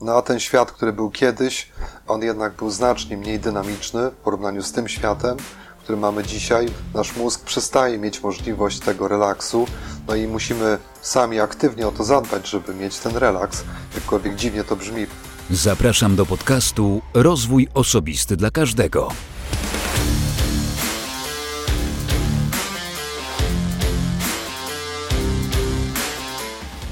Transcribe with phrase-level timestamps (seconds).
[0.00, 1.68] No a ten świat, który był kiedyś,
[2.06, 5.36] on jednak był znacznie mniej dynamiczny w porównaniu z tym światem,
[5.82, 6.66] który mamy dzisiaj.
[6.94, 9.66] Nasz mózg przestaje mieć możliwość tego relaksu,
[10.08, 14.76] no i musimy sami aktywnie o to zadbać, żeby mieć ten relaks, jakkolwiek dziwnie to
[14.76, 15.06] brzmi.
[15.50, 19.08] Zapraszam do podcastu Rozwój Osobisty dla Każdego.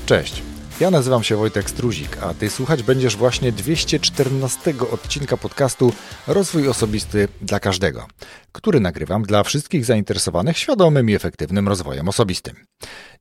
[0.07, 0.52] Cześć.
[0.80, 5.92] Ja nazywam się Wojtek Struzik, a ty słuchać będziesz właśnie 214 odcinka podcastu
[6.27, 8.06] Rozwój Osobisty dla Każdego,
[8.52, 12.55] który nagrywam dla wszystkich zainteresowanych świadomym i efektywnym rozwojem osobistym.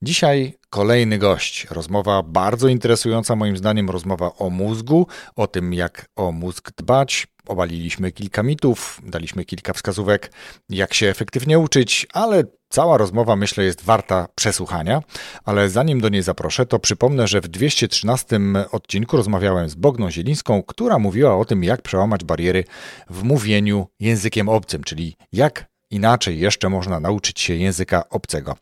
[0.02, 1.68] Dzisiaj kolejny gość.
[1.72, 7.28] Rozmowa bardzo interesująca, moim zdaniem, rozmowa o mózgu, o tym, jak o mózg dbać.
[7.48, 10.32] Obaliliśmy kilka mitów, daliśmy kilka wskazówek,
[10.70, 15.02] jak się efektywnie uczyć, ale cała rozmowa, myślę, jest warta przesłuchania.
[15.46, 18.40] Ale zanim do niej zaproszę, to przypomnę, że w 213
[18.72, 22.64] odcinku rozmawiałem z Bogną Zielińską, która mówiła o tym, jak przełamać bariery
[23.10, 28.56] w mówieniu językiem obcym, czyli jak inaczej jeszcze można nauczyć się języka obcego.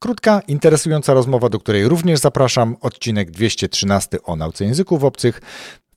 [0.00, 2.76] Krótka, interesująca rozmowa, do której również zapraszam.
[2.80, 5.40] Odcinek 213 o nauce języków obcych.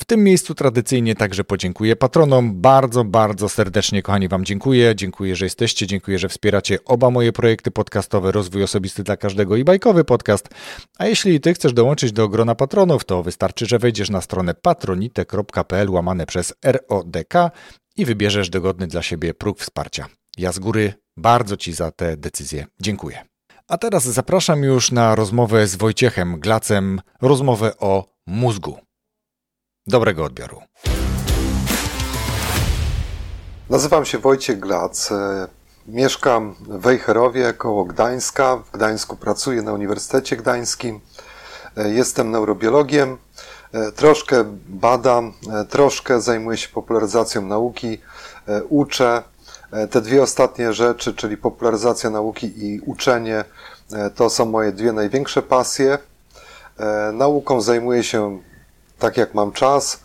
[0.02, 2.62] W tym miejscu tradycyjnie także podziękuję patronom.
[2.62, 4.96] Bardzo, bardzo serdecznie, kochani, Wam dziękuję.
[4.96, 5.88] Dziękuję, że jesteście.
[5.88, 10.50] Dziękuję, że wspieracie oba moje projekty podcastowe Rozwój Osobisty dla Każdego i bajkowy podcast.
[10.98, 15.90] A jeśli Ty chcesz dołączyć do grona patronów, to wystarczy, że wejdziesz na stronę patronite.pl
[15.90, 17.34] łamane przez RODK
[17.98, 20.19] i wybierzesz dogodny dla siebie próg wsparcia.
[20.40, 23.26] Ja z góry bardzo Ci za tę decyzję dziękuję.
[23.68, 28.78] A teraz zapraszam już na rozmowę z Wojciechem Glacem, rozmowę o mózgu.
[29.88, 30.62] Dobrego odbioru.
[33.70, 35.12] Nazywam się Wojciech Glac.
[35.12, 35.48] E,
[35.88, 38.58] mieszkam w Wejherowie koło Gdańska.
[38.58, 41.00] W Gdańsku pracuję na Uniwersytecie Gdańskim.
[41.78, 43.18] E, jestem neurobiologiem.
[43.72, 45.34] E, troszkę badam,
[45.70, 47.98] troszkę zajmuję się popularyzacją nauki,
[48.70, 49.24] uczę.
[49.92, 53.44] Te dwie ostatnie rzeczy, czyli popularyzacja nauki i uczenie,
[54.16, 55.98] to są moje dwie największe pasje.
[57.14, 58.40] Nauką zajmuję się
[59.00, 60.00] tak jak mam czas,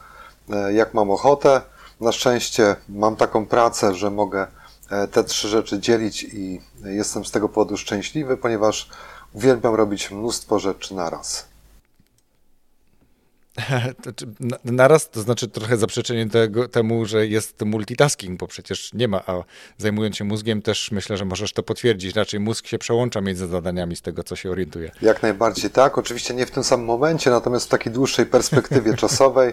[0.51, 1.61] e, jak mam ochotę.
[2.01, 4.47] Na szczęście mam taką pracę, że mogę
[4.91, 8.91] e, te trzy rzeczy dzielić i jestem z tego powodu szczęśliwy, ponieważ
[9.33, 11.54] uwielbiam robić mnóstwo rzeczy naraz.
[14.65, 19.43] Naraz to znaczy trochę zaprzeczenie tego, temu, że jest multitasking, bo przecież nie ma, a
[19.79, 22.17] zajmując się mózgiem też myślę, że możesz to potwierdzić.
[22.17, 24.91] Raczej mózg się przełącza między zadaniami z tego, co się orientuje.
[25.03, 25.99] Jak najbardziej tak.
[25.99, 29.53] Oczywiście nie w tym samym momencie, natomiast w takiej dłuższej perspektywie czasowej.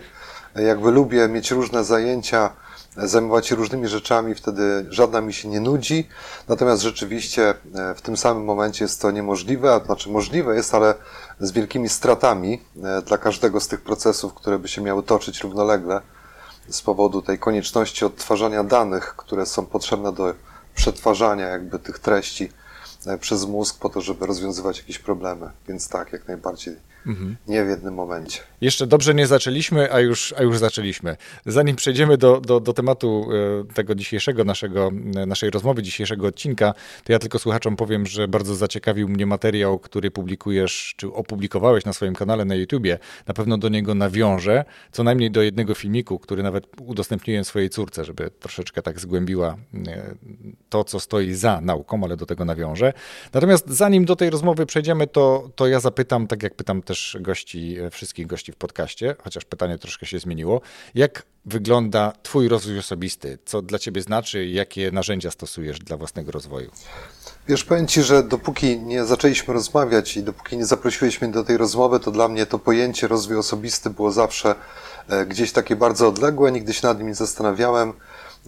[0.55, 2.53] Jakby lubię mieć różne zajęcia,
[2.97, 6.07] zajmować się różnymi rzeczami, wtedy żadna mi się nie nudzi.
[6.47, 7.55] Natomiast rzeczywiście e,
[7.95, 10.95] w tym samym momencie jest to niemożliwe, znaczy możliwe jest, ale
[11.39, 16.01] z wielkimi stratami e, dla każdego z tych procesów, które by się miały toczyć równolegle
[16.69, 20.33] z powodu tej konieczności odtwarzania danych, które są potrzebne do
[20.75, 22.51] przetwarzania jakby tych treści
[23.05, 25.51] e, przez mózg po to, żeby rozwiązywać jakieś problemy.
[25.67, 27.35] Więc tak, jak najbardziej Mhm.
[27.47, 28.39] Nie w jednym momencie.
[28.61, 31.17] Jeszcze dobrze nie zaczęliśmy, a już, a już zaczęliśmy.
[31.45, 33.27] Zanim przejdziemy do, do, do tematu
[33.69, 36.73] e, tego dzisiejszego naszego, e, naszej rozmowy, dzisiejszego odcinka,
[37.03, 41.93] to ja tylko słuchaczom powiem, że bardzo zaciekawił mnie materiał, który publikujesz, czy opublikowałeś na
[41.93, 42.99] swoim kanale na YouTubie.
[43.27, 48.05] Na pewno do niego nawiążę, co najmniej do jednego filmiku, który nawet udostępniłem swojej córce,
[48.05, 49.57] żeby troszeczkę tak zgłębiła
[49.87, 50.15] e,
[50.69, 52.93] to, co stoi za nauką, ale do tego nawiążę.
[53.33, 57.77] Natomiast zanim do tej rozmowy przejdziemy, to, to ja zapytam, tak jak pytam też gości,
[57.79, 60.61] e, wszystkich gości w podcaście, chociaż pytanie troszkę się zmieniło.
[60.95, 63.37] Jak wygląda Twój rozwój osobisty?
[63.45, 64.45] Co dla Ciebie znaczy?
[64.45, 66.71] Jakie narzędzia stosujesz dla własnego rozwoju?
[67.47, 71.57] Wiesz, powiem Ci, że dopóki nie zaczęliśmy rozmawiać i dopóki nie zaprosiłeś mnie do tej
[71.57, 74.55] rozmowy, to dla mnie to pojęcie rozwój osobisty było zawsze
[75.09, 77.93] e, gdzieś takie bardzo odległe, nigdy się nad nim nie zastanawiałem.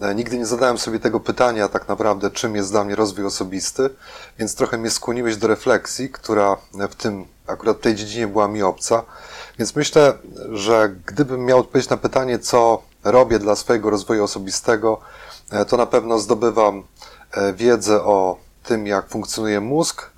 [0.00, 3.90] E, nigdy nie zadałem sobie tego pytania, tak naprawdę, czym jest dla mnie rozwój osobisty,
[4.38, 6.56] więc trochę mnie skłoniłeś do refleksji, która
[6.90, 9.02] w tym, akurat tej dziedzinie była mi obca.
[9.58, 10.12] Więc myślę,
[10.52, 15.00] że gdybym miał odpowiedzieć na pytanie, co robię dla swojego rozwoju osobistego,
[15.50, 16.82] e, to na pewno zdobywam
[17.32, 20.10] e, wiedzę o tym, jak funkcjonuje mózg,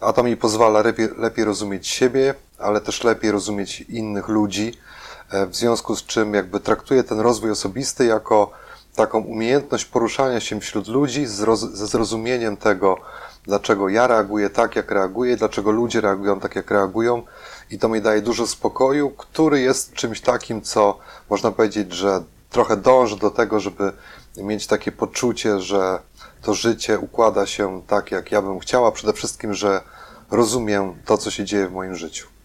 [0.00, 4.72] a to mi pozwala lepiej, lepiej rozumieć siebie, ale też lepiej rozumieć innych ludzi,
[5.50, 8.50] w związku z czym jakby traktuję ten rozwój osobisty jako
[8.96, 12.96] taką umiejętność poruszania się wśród ludzi ze zrozumieniem tego,
[13.44, 17.22] dlaczego ja reaguję tak, jak reaguję, dlaczego ludzie reagują tak, jak reagują.
[17.70, 20.98] I to mi daje dużo spokoju, który jest czymś takim, co
[21.30, 23.92] można powiedzieć, że trochę dąży do tego, żeby
[24.36, 25.98] mieć takie poczucie, że
[26.42, 28.92] to życie układa się tak, jak ja bym chciała.
[28.92, 29.80] Przede wszystkim, że
[30.30, 32.35] rozumiem to, co się dzieje w moim życiu.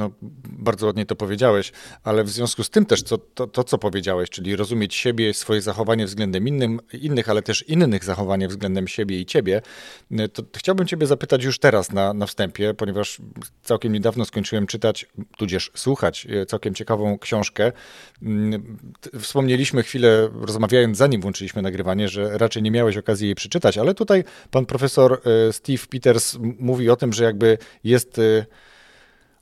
[0.00, 0.10] No,
[0.48, 1.72] bardzo ładnie to powiedziałeś,
[2.04, 5.60] ale w związku z tym też co, to, to, co powiedziałeś, czyli rozumieć siebie, swoje
[5.60, 9.62] zachowanie względem innym, innych, ale też innych zachowanie względem siebie i ciebie,
[10.32, 13.18] to chciałbym Ciebie zapytać już teraz na, na wstępie, ponieważ
[13.62, 15.06] całkiem niedawno skończyłem czytać,
[15.36, 17.72] tudzież słuchać e, całkiem ciekawą książkę.
[18.22, 18.78] Mm,
[19.20, 24.24] wspomnieliśmy chwilę, rozmawiając zanim włączyliśmy nagrywanie, że raczej nie miałeś okazji jej przeczytać, ale tutaj
[24.50, 25.20] pan profesor
[25.52, 28.20] Steve Peters mówi o tym, że jakby jest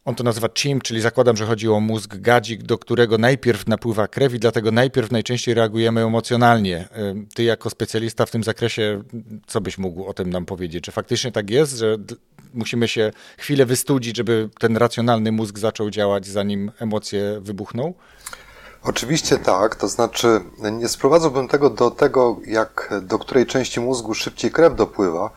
[0.09, 4.09] on to nazywa chimp, czyli zakładam, że chodzi o mózg gadzik, do którego najpierw napływa
[4.09, 6.89] krew i dlatego najpierw najczęściej reagujemy emocjonalnie.
[7.35, 9.03] Ty jako specjalista w tym zakresie,
[9.47, 10.85] co byś mógł o tym nam powiedzieć?
[10.85, 11.97] Czy faktycznie tak jest, że
[12.55, 17.95] musimy się chwilę wystudzić, żeby ten racjonalny mózg zaczął działać, zanim emocje wybuchną?
[18.83, 20.41] Oczywiście tak, to znaczy
[20.73, 25.31] nie sprowadzałbym tego do tego, jak do której części mózgu szybciej krew dopływa,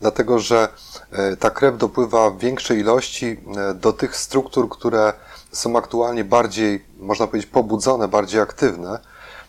[0.00, 0.68] dlatego że
[1.12, 5.12] e, ta krew dopływa w większej ilości e, do tych struktur, które
[5.52, 8.98] są aktualnie bardziej, można powiedzieć, pobudzone, bardziej aktywne.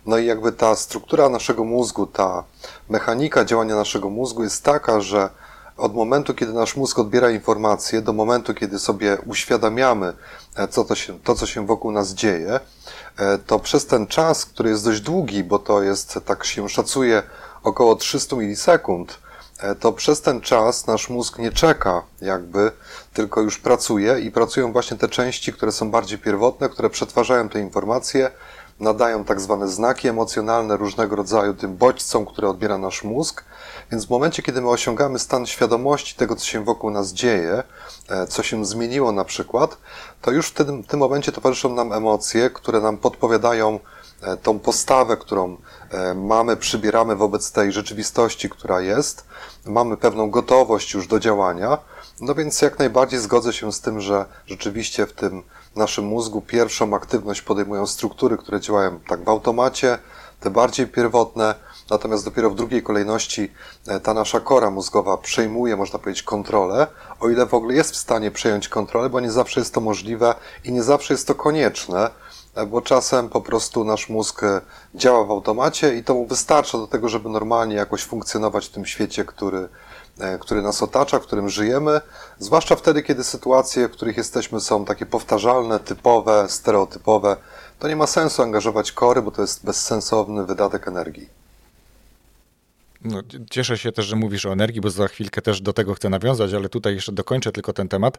[0.06, 2.44] No i jakby ta struktura naszego mózgu, ta
[2.90, 5.30] mechanika działania naszego mózgu jest taka, że
[5.78, 10.14] od momentu, kiedy nasz mózg odbiera informacje, do momentu, kiedy sobie uświadamiamy,
[10.56, 12.60] e, co to, się, to, co się wokół nas dzieje,
[13.48, 17.24] to przez ten czas, który jest dość długi, bo to jest, tak się szacuje,
[17.64, 19.20] około 300 milisekund,
[19.80, 22.72] to przez ten czas nasz mózg nie czeka, jakby,
[23.14, 27.60] tylko już pracuje i pracują właśnie te części, które są bardziej pierwotne, które przetwarzają te
[27.60, 28.32] informacje,
[28.80, 33.44] nadają tak zwane znaki emocjonalne różnego rodzaju tym bodźcom, które odbiera nasz mózg.
[33.92, 37.64] Więc w momencie, kiedy my osiągamy stan świadomości tego, co się wokół nas dzieje,
[38.10, 39.78] e, co się zmieniło na przykład,
[40.22, 43.80] to już w tym, w tym momencie towarzyszą nam emocje, które nam podpowiadają
[44.22, 45.58] e, tą postawę, którą
[46.16, 49.26] mamy, przybieramy wobec tej rzeczywistości, która jest
[49.66, 51.78] mamy pewną gotowość już do działania,
[52.22, 55.44] no więc jak najbardziej zgodzę się z tym, że rzeczywiście w tym
[55.76, 59.98] naszym mózgu pierwszą aktywność podejmują struktury, które działają tak w automacie,
[60.40, 61.56] te bardziej pierwotne,
[61.90, 63.52] natomiast dopiero w drugiej kolejności
[63.88, 66.88] e, ta nasza kora mózgowa przejmuje, można powiedzieć, kontrolę,
[67.20, 70.36] o ile w ogóle jest w stanie przejąć kontrolę, bo nie zawsze jest to możliwe
[70.64, 72.10] i nie zawsze jest to konieczne, e,
[72.66, 74.62] bo czasem po prostu nasz mózg e,
[74.96, 78.86] działa w automacie i to mu wystarcza do tego, żeby normalnie jakoś funkcjonować w tym
[78.86, 79.70] świecie, który,
[80.40, 82.02] który nas otacza, w którym żyjemy,
[82.40, 87.38] zwłaszcza wtedy, kiedy sytuacje, w których jesteśmy, są takie powtarzalne, typowe, stereotypowe,
[87.80, 91.37] to nie ma sensu angażować kory, bo to jest bezsensowny wydatek energii.
[93.04, 96.10] No, cieszę się też, że mówisz o energii, bo za chwilkę też do tego chcę
[96.10, 98.18] nawiązać, ale tutaj jeszcze dokończę tylko ten temat,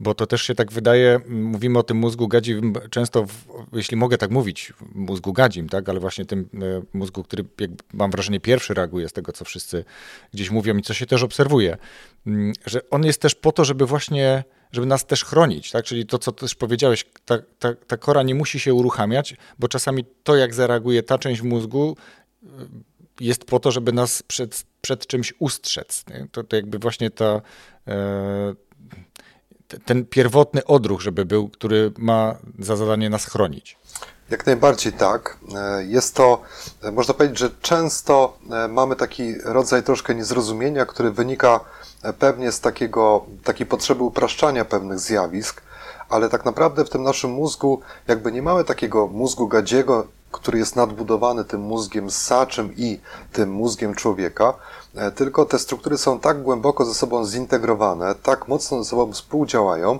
[0.00, 3.32] bo to też się tak wydaje, mówimy o tym mózgu gadzim często, w,
[3.72, 7.44] jeśli mogę tak mówić, mózgu gadzim, tak, ale właśnie tym e, mózgu, który
[7.92, 9.84] mam wrażenie pierwszy reaguje z tego, co wszyscy
[10.34, 11.76] gdzieś mówią i co się też obserwuje,
[12.66, 15.84] że on jest też po to, żeby właśnie żeby nas też chronić, tak?
[15.84, 20.04] Czyli to, co też powiedziałeś, ta, ta, ta kora nie musi się uruchamiać, bo czasami
[20.22, 21.96] to, jak zareaguje ta część mózgu,
[23.20, 26.04] jest po to, żeby nas przed, przed czymś ustrzec.
[26.32, 27.40] To, to jakby właśnie ta,
[27.88, 28.54] e,
[29.84, 33.78] ten pierwotny odruch, żeby był, który ma za zadanie nas chronić.
[34.30, 35.38] Jak najbardziej tak.
[35.54, 36.42] E, jest to,
[36.82, 38.38] e, można powiedzieć, że często
[38.68, 41.60] mamy taki rodzaj troszkę niezrozumienia, który wynika
[42.18, 45.62] pewnie z takiego, takiej potrzeby upraszczania pewnych zjawisk,
[46.08, 50.76] ale tak naprawdę w tym naszym mózgu jakby nie mamy takiego mózgu gadziego, który jest
[50.76, 53.00] nadbudowany tym mózgiem ssaczym i
[53.32, 54.54] tym mózgiem człowieka,
[54.94, 59.98] e, tylko te struktury są tak głęboko ze sobą zintegrowane, tak mocno ze sobą współdziałają,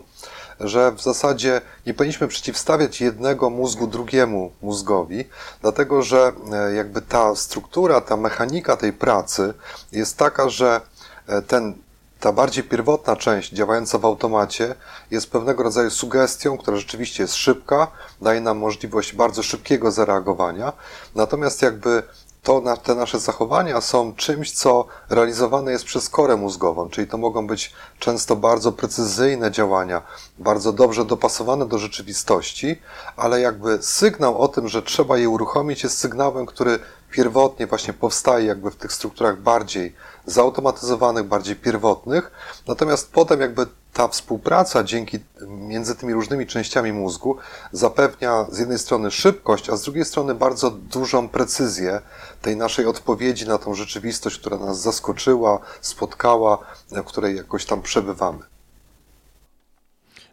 [0.60, 5.24] że w zasadzie nie powinniśmy przeciwstawiać jednego mózgu drugiemu mózgowi,
[5.60, 9.54] dlatego że e, jakby ta struktura, ta mechanika tej pracy
[9.92, 10.80] jest taka, że
[11.26, 11.74] e, ten
[12.20, 14.74] ta bardziej pierwotna część działająca w automacie
[15.10, 17.86] jest pewnego rodzaju sugestią, która rzeczywiście jest szybka,
[18.22, 20.72] daje nam możliwość bardzo szybkiego zareagowania.
[21.14, 22.02] Natomiast jakby
[22.42, 27.18] to na, te nasze zachowania są czymś, co realizowane jest przez korę mózgową, czyli to
[27.18, 30.02] mogą być często bardzo precyzyjne działania,
[30.38, 32.80] bardzo dobrze dopasowane do rzeczywistości,
[33.16, 36.78] ale jakby sygnał o tym, że trzeba je uruchomić, jest sygnałem, który
[37.10, 39.94] pierwotnie właśnie powstaje jakby w tych strukturach bardziej
[40.26, 42.30] zautomatyzowanych, bardziej pierwotnych,
[42.66, 47.36] natomiast potem jakby ta współpraca dzięki między tymi różnymi częściami mózgu
[47.72, 52.00] zapewnia z jednej strony szybkość, a z drugiej strony bardzo dużą precyzję
[52.42, 56.58] tej naszej odpowiedzi na tą rzeczywistość, która nas zaskoczyła, spotkała,
[56.90, 58.57] w której jakoś tam przebywamy.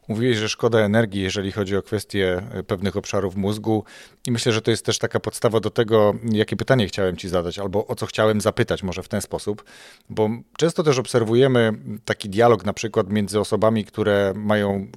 [0.07, 3.83] Mówiłeś, że szkoda energii, jeżeli chodzi o kwestie e, pewnych obszarów mózgu,
[4.27, 7.59] i myślę, że to jest też taka podstawa do tego, jakie pytanie chciałem Ci zadać,
[7.59, 9.63] albo o co chciałem zapytać, może w ten sposób,
[10.09, 11.73] bo często też obserwujemy
[12.05, 14.87] taki dialog na przykład między osobami, które mają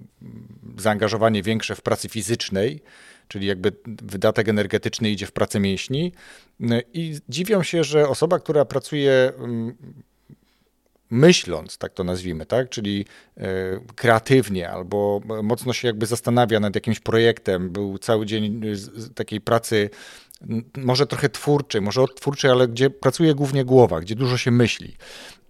[0.78, 2.82] zaangażowanie większe w pracy fizycznej,
[3.28, 6.12] czyli jakby wydatek energetyczny idzie w pracę mięśni,
[6.92, 9.76] i dziwią się, że osoba, która pracuje mm,
[11.10, 12.68] myśląc, tak to nazwijmy, tak?
[12.68, 13.04] czyli
[13.36, 13.44] e,
[13.96, 18.62] kreatywnie albo mocno się jakby zastanawia nad jakimś projektem, był cały dzień
[19.14, 19.90] takiej pracy
[20.76, 24.96] może trochę twórczej, może odtwórczej, ale gdzie pracuje głównie głowa, gdzie dużo się myśli.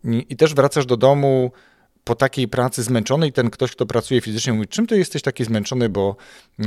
[0.05, 1.53] I, też wracasz do domu
[2.05, 5.45] po takiej pracy zmęczony i ten ktoś, kto pracuje fizycznie mówi, czym ty jesteś taki
[5.45, 6.17] zmęczony, bo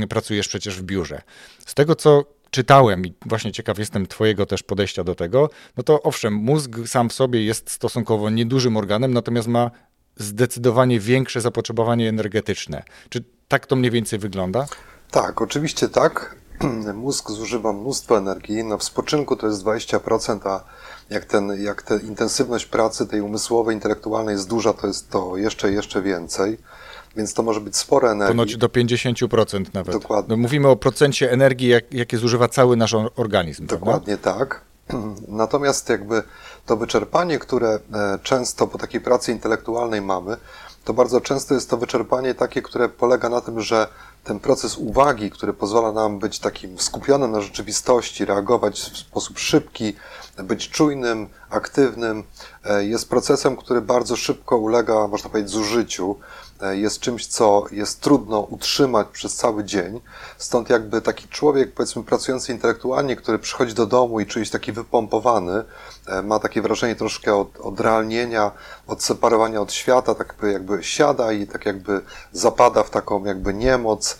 [0.08, 1.22] pracujesz przecież w biurze.
[1.66, 6.02] Z tego, co czytałem i właśnie ciekaw jestem Twojego też podejścia do tego, no to
[6.02, 9.70] owszem, mózg sam w sobie jest stosunkowo niedużym organem, natomiast ma
[10.16, 12.82] zdecydowanie większe zapotrzebowanie energetyczne.
[13.08, 14.66] Czy tak to mniej więcej wygląda?
[15.10, 16.36] Tak, oczywiście tak.
[16.94, 18.64] Mózg zużywa mnóstwo energii.
[18.64, 20.64] Na spoczynku to jest 20%, a
[21.10, 25.72] jak, ten, jak ta intensywność pracy tej umysłowej, intelektualnej jest duża, to jest to jeszcze,
[25.72, 26.58] jeszcze więcej
[27.16, 28.34] więc to może być spore energii.
[28.34, 29.92] Ponoć do 50% nawet.
[29.92, 30.36] Dokładnie.
[30.36, 33.66] No, mówimy o procencie energii, jak, jakie zużywa cały nasz organizm.
[33.66, 34.38] Dokładnie prawda?
[34.46, 34.60] tak.
[35.28, 36.22] Natomiast jakby
[36.66, 40.36] to wyczerpanie, które e, często po takiej pracy intelektualnej mamy,
[40.84, 43.88] to bardzo często jest to wyczerpanie takie, które polega na tym, że
[44.24, 49.94] ten proces uwagi, który pozwala nam być takim skupionym na rzeczywistości, reagować w sposób szybki,
[50.44, 52.24] być czujnym, aktywnym,
[52.64, 56.16] e, jest procesem, który bardzo szybko ulega, można powiedzieć, zużyciu.
[56.62, 60.00] E, jest czymś, co jest trudno utrzymać przez cały dzień.
[60.38, 64.72] Stąd jakby taki człowiek, powiedzmy, pracujący intelektualnie, który przychodzi do domu i czuje się taki
[64.72, 65.64] wypompowany,
[66.06, 68.50] e, ma takie wrażenie troszkę od, odrealnienia,
[68.86, 72.00] odseparowania od świata, tak jakby, jakby siada i tak jakby
[72.32, 74.18] zapada w taką jakby niemoc,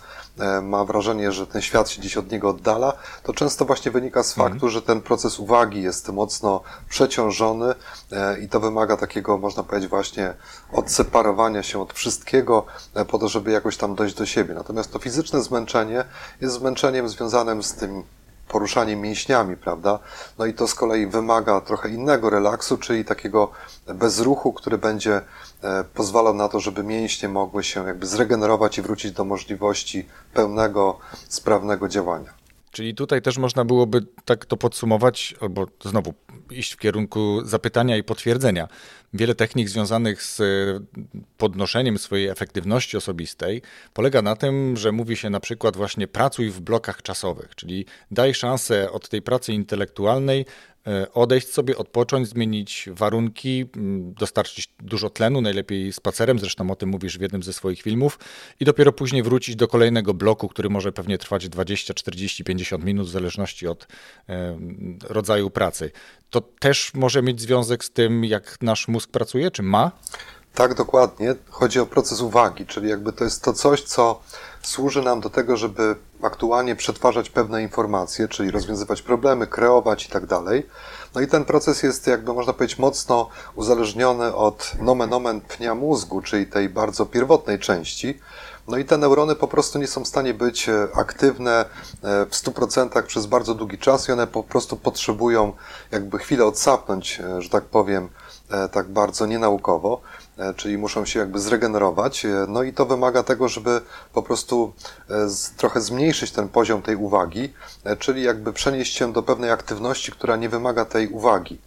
[0.61, 4.31] ma wrażenie, że ten świat się gdzieś od niego oddala, to często właśnie wynika z
[4.31, 4.51] mhm.
[4.51, 7.75] faktu, że ten proces uwagi jest mocno przeciążony
[8.11, 10.33] e, i to wymaga takiego, można powiedzieć, właśnie
[10.71, 14.53] odseparowania się od wszystkiego e, po to, żeby jakoś tam dojść do siebie.
[14.53, 16.05] Natomiast to fizyczne zmęczenie
[16.41, 18.03] jest zmęczeniem związanym z tym
[18.47, 19.99] poruszaniem mięśniami, prawda?
[20.37, 23.51] No i to z kolei wymaga trochę innego relaksu, czyli takiego
[23.87, 25.21] bezruchu, który będzie E,
[25.93, 31.87] pozwalał na to, żeby mięśnie mogły się jakby zregenerować i wrócić do możliwości pełnego, sprawnego
[31.87, 32.43] działania.
[32.73, 36.13] Czyli tutaj też można byłoby tak to podsumować, albo znowu
[36.51, 38.67] iść w kierunku zapytania i potwierdzenia.
[39.13, 40.41] Wiele technik związanych z
[41.37, 43.61] podnoszeniem swojej efektywności osobistej
[43.93, 48.33] polega na tym, że mówi się na przykład właśnie pracuj w blokach czasowych, czyli daj
[48.33, 50.72] szansę od tej pracy intelektualnej E,
[51.13, 53.65] odejść sobie, odpocząć, zmienić warunki,
[54.19, 58.19] dostarczyć dużo tlenu, najlepiej spacerem, zresztą o tym mówisz w jednym ze swoich filmów,
[58.59, 63.07] i dopiero później wrócić do kolejnego bloku, który może pewnie trwać 20, 40, 50 minut,
[63.07, 63.87] w zależności od
[64.29, 64.59] e,
[65.09, 65.91] rodzaju pracy.
[66.29, 69.91] To też może mieć związek z tym, jak nasz mózg pracuje, czy ma?
[70.55, 71.35] Tak, dokładnie.
[71.49, 74.21] Chodzi o proces uwagi, czyli jakby to jest to coś, co
[74.61, 80.25] służy nam do tego, żeby aktualnie przetwarzać pewne informacje, czyli rozwiązywać problemy, kreować i tak
[80.25, 80.67] dalej.
[81.15, 86.21] No i ten proces jest, jakby można powiedzieć, mocno uzależniony od nomen omen pnia mózgu,
[86.21, 88.19] czyli tej bardzo pierwotnej części.
[88.67, 91.65] No i te neurony po prostu nie są w stanie być e, aktywne e,
[92.25, 95.53] w 100% przez bardzo długi czas i one po prostu potrzebują
[95.91, 98.09] jakby chwilę odsapnąć, e, że tak powiem,
[98.71, 100.01] tak bardzo nienaukowo.
[100.37, 102.25] E, czyli muszą się jakby zregenerować.
[102.25, 103.81] E, no i to wymaga tego, żeby
[104.13, 104.73] po prostu
[105.09, 105.13] e,
[105.57, 107.53] trochę zmniejszyć ten poziom tej uwagi,
[107.99, 111.57] czyli jakby przenieść się do pewnej aktywności, która nie wymaga tej uwagi.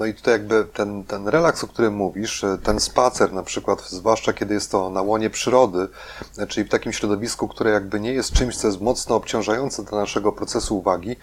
[0.00, 4.32] No i tutaj jakby ten, ten relaks, o którym mówisz, ten spacer na przykład, zwłaszcza
[4.32, 5.88] kiedy jest to na łonie przyrody,
[6.48, 10.32] czyli w takim środowisku, które jakby nie jest czymś, co jest mocno obciążające dla naszego
[10.32, 11.16] procesu uwagi,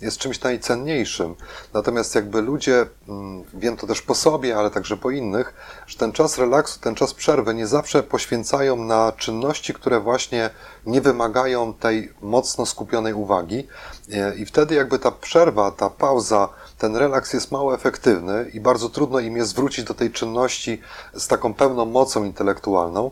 [0.00, 1.34] jest czymś najcenniejszym.
[1.72, 5.54] Natomiast jakby ludzie, mm, wiem to też po sobie, ale także po innych,
[5.86, 10.50] że ten czas relaksu, ten czas przerwy nie zawsze poświęcają na czynności, które właśnie
[10.86, 13.66] nie wymagają tej mocno skupionej uwagi.
[14.12, 18.88] E, I wtedy jakby ta przerwa, ta pauza, ten relaks jest mało efektywny i bardzo
[18.88, 20.80] trudno im jest wrócić do tej czynności
[21.14, 23.10] z taką pełną mocą intelektualną.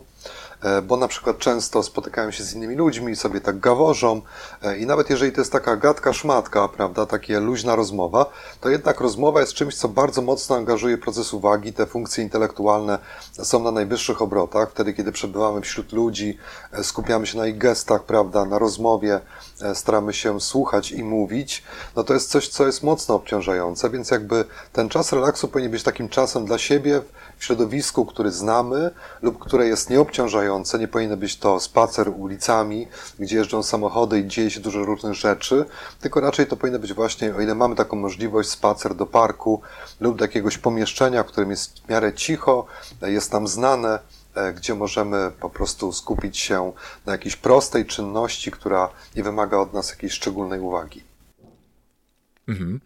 [0.63, 4.21] E, bo na przykład często spotykają się z innymi ludźmi i sobie tak gaworzą
[4.61, 8.25] e, i nawet jeżeli to jest taka gadka szmatka, prawda, takie luźna rozmowa,
[8.61, 12.99] to jednak rozmowa jest czymś, co bardzo mocno angażuje proces uwagi, te funkcje intelektualne
[13.43, 16.37] są na najwyższych obrotach, wtedy kiedy przebywamy wśród ludzi,
[16.71, 19.19] e, skupiamy się na ich gestach, prawda, na rozmowie,
[19.73, 21.63] staramy się słuchać i mówić,
[21.95, 25.83] no to jest coś, co jest mocno obciążające, więc jakby ten czas relaksu powinien być
[25.83, 27.01] takim czasem dla siebie
[27.43, 30.79] środowisku, który znamy lub które jest nieobciążające.
[30.79, 32.87] Nie powinno być to spacer ulicami,
[33.19, 35.65] gdzie jeżdżą samochody i dzieje się dużo różnych rzeczy,
[36.01, 39.61] tylko raczej to powinno być właśnie, o ile mamy taką możliwość, spacer do parku
[39.99, 42.65] lub do jakiegoś pomieszczenia, w którym jest w miarę cicho,
[43.01, 43.99] jest nam znane,
[44.35, 46.73] e, gdzie możemy po prostu skupić się
[47.05, 51.03] na jakiejś prostej czynności, która nie wymaga od nas jakiejś szczególnej uwagi.
[52.47, 52.79] Mhm.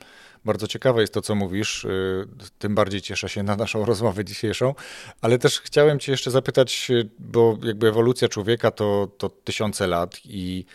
[0.48, 1.86] Bardzo ciekawe jest to, co mówisz.
[1.86, 2.28] y,
[2.60, 4.76] Tym bardziej cieszę się na naszą rozmowę dzisiejszą.
[5.22, 10.20] Ale też chciałem Cię jeszcze zapytać, y, bo jakby ewolucja człowieka to, to tysiące lat,
[10.26, 10.66] i,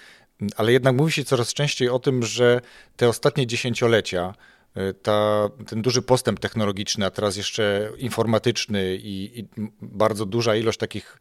[0.57, 2.61] ale jednak mówi się coraz częściej o tym, że
[2.97, 4.35] te ostatnie dziesięciolecia,
[4.77, 9.49] y, ta, ten duży postęp technologiczny, a teraz jeszcze informatyczny i, i
[9.83, 11.19] bardzo duża ilość takich,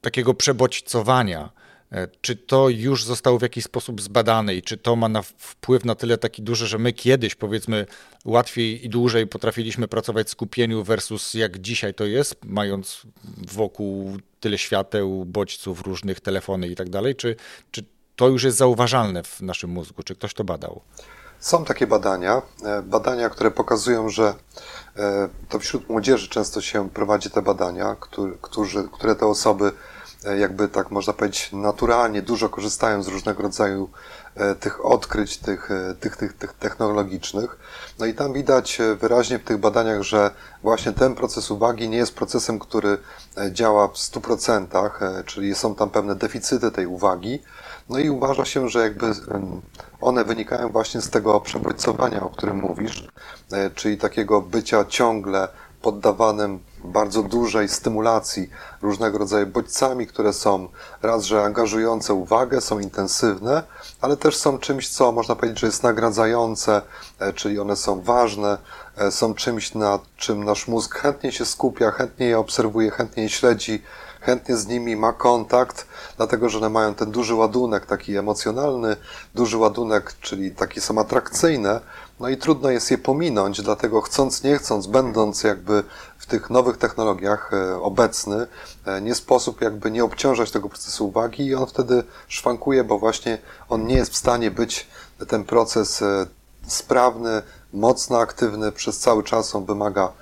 [0.00, 1.61] takiego przebodźcowania
[2.20, 5.94] czy to już zostało w jakiś sposób zbadane i czy to ma na wpływ na
[5.94, 7.86] tyle taki duży, że my kiedyś powiedzmy
[8.24, 13.02] łatwiej i dłużej potrafiliśmy pracować w skupieniu versus jak dzisiaj to jest, mając
[13.52, 17.36] wokół tyle świateł, bodźców, różnych telefony i tak dalej, czy,
[17.70, 17.84] czy
[18.16, 20.02] to już jest zauważalne w naszym mózgu?
[20.02, 20.80] Czy ktoś to badał?
[21.40, 24.34] Są takie badania, e, badania, które pokazują, że
[24.96, 28.32] e, to wśród młodzieży często się prowadzi te badania, które,
[28.92, 30.01] które te osoby E,
[30.38, 33.90] jakby tak można powiedzieć, naturalnie dużo korzystają z różnego rodzaju
[34.34, 37.58] e, tych odkryć, tych, e, tych, tych, tych technologicznych.
[37.98, 40.30] No i tam widać wyraźnie w tych badaniach, że
[40.62, 42.98] właśnie ten proces uwagi nie jest procesem, który
[43.50, 47.42] działa w 100%, czyli są tam pewne deficyty tej uwagi.
[47.88, 49.06] No i uważa się, że jakby
[50.00, 53.08] one wynikają właśnie z tego przebodźcowania, o którym mówisz,
[53.74, 55.48] czyli takiego bycia ciągle
[55.82, 58.50] poddawanym bardzo dużej stymulacji
[58.82, 60.68] różnego rodzaju bodźcami, które są
[61.02, 63.62] raz, że angażujące uwagę, są intensywne,
[64.00, 66.82] ale też są czymś, co można powiedzieć, że jest nagradzające,
[67.18, 68.58] e, czyli one są ważne,
[68.96, 73.28] e, są czymś, nad czym nasz mózg chętnie się skupia, chętnie je obserwuje, chętnie je
[73.28, 73.82] śledzi,
[74.22, 75.86] chętnie z nimi ma kontakt,
[76.16, 78.96] dlatego że one mają ten duży ładunek taki emocjonalny,
[79.34, 81.80] duży ładunek, czyli taki są atrakcyjne,
[82.20, 85.84] no i trudno jest je pominąć, dlatego chcąc, nie chcąc, będąc jakby
[86.22, 88.46] w tych nowych technologiach e, obecny,
[88.86, 93.38] e, nie sposób jakby nie obciążać tego procesu uwagi i on wtedy szwankuje, bo właśnie
[93.68, 94.86] on nie jest w stanie być
[95.28, 96.26] ten proces e,
[96.66, 99.54] sprawny, mocno aktywny przez cały czas.
[99.54, 100.12] On wymaga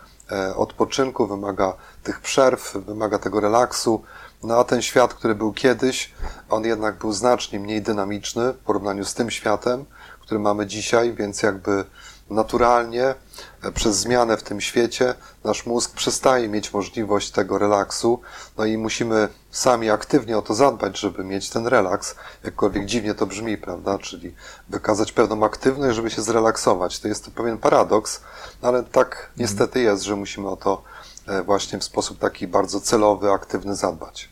[0.57, 4.03] odpoczynku, wymaga tych przerw, wymaga tego relaksu.
[4.43, 6.15] No a ten świat, który był kiedyś,
[6.51, 9.85] on jednak był znacznie mniej dynamiczny w porównaniu z tym światem,
[10.21, 11.85] który mamy dzisiaj, więc jakby
[12.31, 13.15] naturalnie
[13.63, 15.15] e, przez zmianę w tym świecie
[15.45, 18.21] nasz mózg przestaje mieć możliwość tego relaksu,
[18.59, 22.15] no i musimy sami aktywnie o to zadbać, żeby mieć ten relaks,
[22.45, 24.35] jakkolwiek dziwnie to brzmi, prawda, czyli
[24.69, 27.01] wykazać pewną aktywność, żeby się zrelaksować.
[27.01, 28.21] To jest to pewien paradoks,
[28.63, 30.83] no ale tak niestety jest, że musimy o to
[31.27, 34.29] e, właśnie w sposób taki bardzo celowy, aktywny zadbać.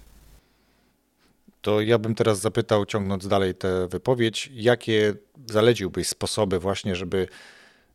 [1.60, 5.14] To ja bym teraz zapytał, ciągnąc dalej tę wypowiedź, jakie
[5.50, 7.28] zaleciłbyś sposoby właśnie, żeby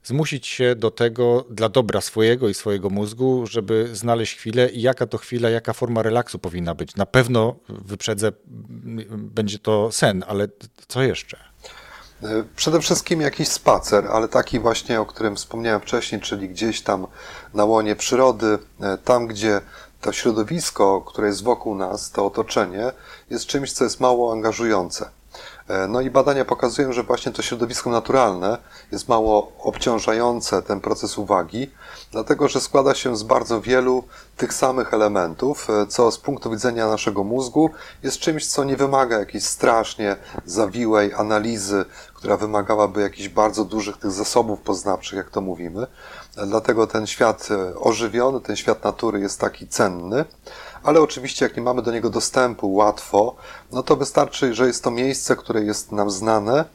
[0.04, 5.08] zmusić się do tego dla dobra swojego i swojego mózgu, żeby znaleźć chwilę i jaka
[5.08, 6.96] to chwila, jaka forma relaksu powinna być.
[6.96, 8.32] Na pewno wyprzedzę,
[9.18, 10.48] będzie to sen, ale
[10.88, 11.38] co jeszcze?
[12.56, 17.08] Przede wszystkim jakiś spacer, ale taki właśnie, o którym wspomniałem wcześniej, czyli gdzieś tam
[17.54, 18.58] na łonie przyrody,
[19.04, 19.62] tam gdzie
[20.02, 22.92] to środowisko, które jest wokół nas, to otoczenie,
[23.30, 25.10] jest czymś, co jest mało angażujące.
[25.68, 28.58] E, no i badania pokazują, że właśnie to środowisko naturalne
[28.92, 31.72] jest mało obciążające ten proces uwagi,
[32.12, 34.04] dlatego że składa się z bardzo wielu
[34.38, 37.70] tych samych elementów, e, co z punktu widzenia naszego mózgu
[38.04, 44.12] jest czymś, co nie wymaga jakiejś strasznie zawiłej analizy, która wymagałaby jakichś bardzo dużych tych
[44.12, 45.88] zasobów poznawczych, jak to mówimy.
[46.38, 50.26] E, dlatego ten świat ożywiony, ten świat natury jest taki cenny
[50.84, 53.36] ale oczywiście jak nie mamy do niego dostępu łatwo,
[53.72, 56.66] no to wystarczy, że jest to miejsce, które jest nam znane,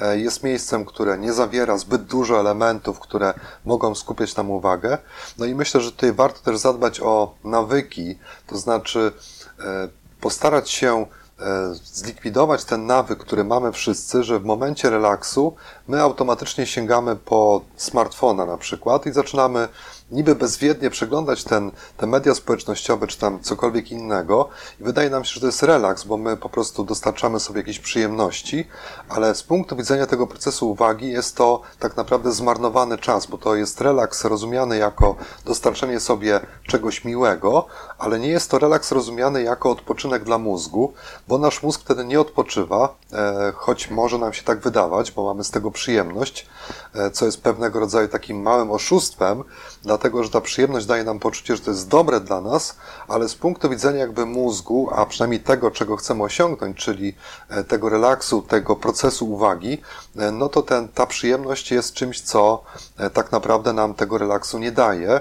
[0.00, 4.98] e, jest miejscem, które nie zawiera zbyt dużo elementów, które mogą skupiać nam uwagę.
[5.38, 9.12] No i myślę, że tutaj warto też zadbać o nawyki, to znaczy
[9.60, 9.88] e,
[10.20, 11.06] postarać się
[11.40, 15.54] e, zlikwidować ten nawyk, który mamy wszyscy, że w momencie relaksu
[15.88, 19.68] my automatycznie sięgamy po smartfona na przykład i zaczynamy
[20.10, 24.48] niby bezwiednie przeglądać ten, te media społecznościowe, czy tam cokolwiek innego.
[24.80, 27.78] I wydaje nam się, że to jest relaks, bo my po prostu dostarczamy sobie jakieś
[27.78, 28.68] przyjemności,
[29.08, 33.54] ale z punktu widzenia tego procesu uwagi jest to tak naprawdę zmarnowany czas, bo to
[33.54, 37.66] jest relaks rozumiany jako dostarczenie sobie czegoś miłego,
[37.98, 40.92] ale nie jest to relaks rozumiany jako odpoczynek dla mózgu,
[41.28, 45.44] bo nasz mózg wtedy nie odpoczywa, e, choć może nam się tak wydawać, bo mamy
[45.44, 46.46] z tego przyjemność,
[46.94, 49.44] e, co jest pewnego rodzaju takim małym oszustwem,
[49.82, 52.76] dla dlatego że ta przyjemność daje nam poczucie, że to jest dobre dla nas,
[53.08, 57.14] ale z punktu widzenia jakby mózgu, a przynajmniej tego, czego chcemy osiągnąć, czyli
[57.48, 59.82] e, tego relaksu, tego procesu uwagi,
[60.16, 62.62] e, no to ten, ta przyjemność jest czymś, co
[62.98, 65.20] e, tak naprawdę nam tego relaksu nie daje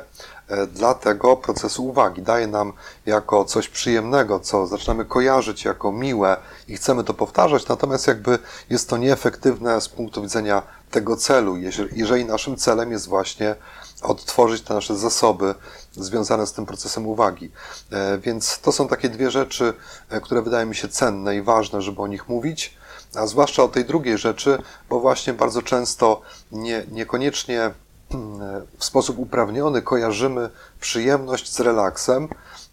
[0.74, 2.22] dla tego procesu uwagi.
[2.22, 2.74] Daje nam
[3.06, 6.38] jako coś przyjemnego, co zaczynamy kojarzyć jako miłe
[6.68, 8.40] i chcemy to powtarzać, natomiast jakby
[8.70, 10.62] jest to nieefektywne z punktu widzenia
[10.92, 11.58] tego celu,
[11.92, 13.56] jeżeli naszym celem jest właśnie
[14.02, 15.56] odtworzyć te nasze zasoby
[15.92, 17.52] związane z tym procesem uwagi.
[17.92, 19.74] E, więc to są takie dwie rzeczy,
[20.10, 22.78] e, które wydają mi się cenne i ważne, żeby o nich mówić,
[23.16, 29.20] a zwłaszcza o tej drugiej rzeczy, bo właśnie bardzo często nie, niekoniecznie mm, w sposób
[29.20, 32.28] uprawniony kojarzymy przyjemność z relaksem,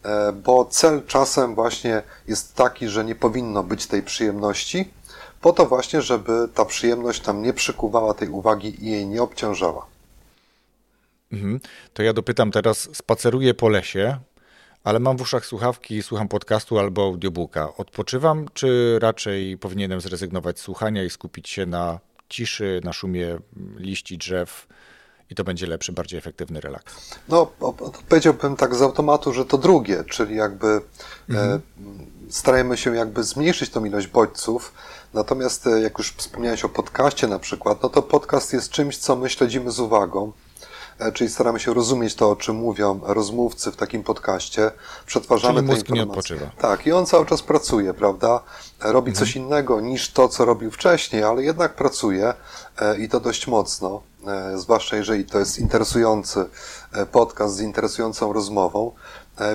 [0.04, 4.90] e, bo cel czasem właśnie jest taki, że nie powinno być tej przyjemności,
[5.40, 9.95] po to właśnie, żeby ta przyjemność tam nie przykuwała tej uwagi i jej nie obciążała.
[11.32, 11.60] Mhm.
[11.92, 14.18] To ja dopytam teraz, spaceruję po lesie,
[14.84, 17.76] ale mam w uszach słuchawki, słucham podcastu albo audiobooka.
[17.76, 23.38] Odpoczywam, czy raczej powinienem zrezygnować z słuchania i skupić się na ciszy, na szumie
[23.78, 24.66] liści, drzew
[25.30, 27.18] i to będzie lepszy, bardziej efektywny relaks?
[27.28, 27.52] No,
[28.08, 30.80] powiedziałbym tak z automatu, że to drugie, czyli jakby e,
[31.28, 31.52] mhm.
[31.52, 31.60] e,
[32.32, 34.74] starajmy się jakby zmniejszyć tą ilość bodźców,
[35.14, 39.16] natomiast e, jak już wspomniałeś o podcaście na przykład, no to podcast jest czymś, co
[39.16, 40.32] my śledzimy z uwagą.
[40.98, 44.70] E, czyli staramy się rozumieć to, o czym mówią rozmówcy w takim podcaście,
[45.06, 46.46] przetwarzamy czyli mózg nie odpoczywa.
[46.58, 48.40] Tak, i on cały czas pracuje, prawda?
[48.84, 49.26] E, robi mhm.
[49.26, 52.34] coś innego niż to, co robił wcześniej, ale jednak pracuje
[52.78, 54.02] e, i to dość mocno,
[54.54, 56.48] zwłaszcza jeżeli to jest interesujący
[57.12, 58.92] podcast z interesującą rozmową,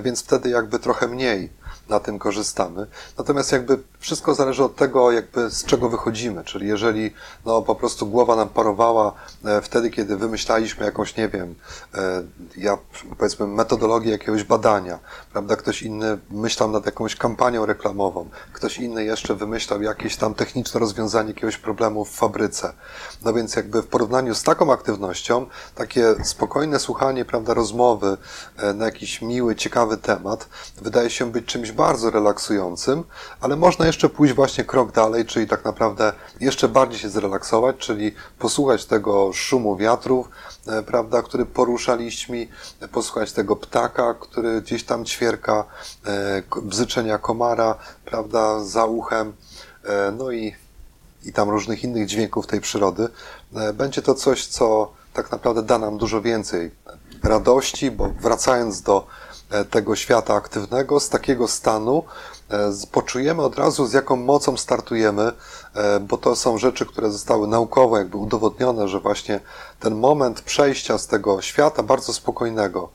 [0.01, 1.49] więc wtedy jakby trochę mniej
[1.89, 2.87] na tym korzystamy.
[3.17, 7.13] Natomiast jakby wszystko zależy od tego, jakby z czego wychodzimy, czyli jeżeli
[7.45, 9.13] no, po prostu głowa nam parowała
[9.45, 11.55] e, wtedy, kiedy wymyślaliśmy jakąś, nie wiem,
[11.95, 12.23] e,
[12.57, 12.77] ja
[13.17, 14.99] powiedzmy metodologię jakiegoś badania,
[15.31, 20.79] prawda, ktoś inny myślał nad jakąś kampanią reklamową, ktoś inny jeszcze wymyślał jakieś tam techniczne
[20.79, 22.73] rozwiązanie jakiegoś problemu w fabryce.
[23.25, 28.17] No więc jakby w porównaniu z taką aktywnością, takie spokojne słuchanie, prawda, rozmowy
[28.57, 30.49] e, na jakiś miły, ciekawy temat
[30.81, 33.03] wydaje się być czymś bardzo relaksującym,
[33.41, 38.15] ale można jeszcze pójść właśnie krok dalej, czyli tak naprawdę jeszcze bardziej się zrelaksować, czyli
[38.39, 40.29] posłuchać tego szumu wiatrów,
[40.67, 42.49] e, prawda, który porusza liśćmi,
[42.91, 45.65] posłuchać tego ptaka, który gdzieś tam ćwierka,
[46.05, 49.33] e, bzyczenia komara, prawda, za uchem,
[49.83, 50.55] e, no i,
[51.23, 53.07] i tam różnych innych dźwięków tej przyrody.
[53.73, 56.71] Będzie to coś, co tak naprawdę da nam dużo więcej
[57.23, 59.07] radości, bo wracając do
[59.69, 62.03] tego świata aktywnego, z takiego stanu
[62.51, 65.31] E, poczujemy od razu, z jaką mocą startujemy,
[65.73, 69.39] e, bo to są rzeczy, które zostały naukowo jakby udowodnione, że właśnie
[69.79, 72.89] ten moment przejścia z tego świata bardzo spokojnego,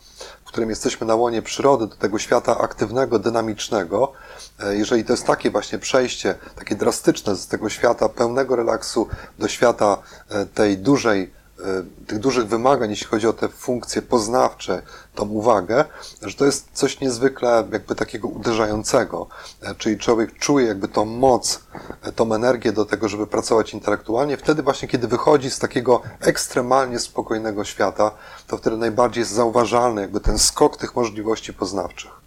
[0.45, 4.13] w którym jesteśmy na łonie przyrody, do tego świata aktywnego, dynamicznego,
[4.61, 9.49] e, jeżeli to jest takie właśnie przejście, takie drastyczne z tego świata pełnego relaksu do
[9.49, 9.99] świata
[10.55, 11.36] tej dużej E,
[12.07, 14.83] tych dużych wymagań, jeśli chodzi o te funkcje poznawcze,
[15.15, 15.85] tą uwagę,
[16.23, 19.27] że to jest coś niezwykle jakby takiego uderzającego.
[19.63, 21.61] E, czyli człowiek czuje jakby tą moc,
[22.03, 24.37] e, tą energię do tego, żeby pracować intelektualnie.
[24.37, 28.11] Wtedy właśnie, kiedy wychodzi z takiego ekstremalnie spokojnego świata,
[28.47, 32.26] to wtedy najbardziej jest zauważalny jakby ten skok tych możliwości poznawczych.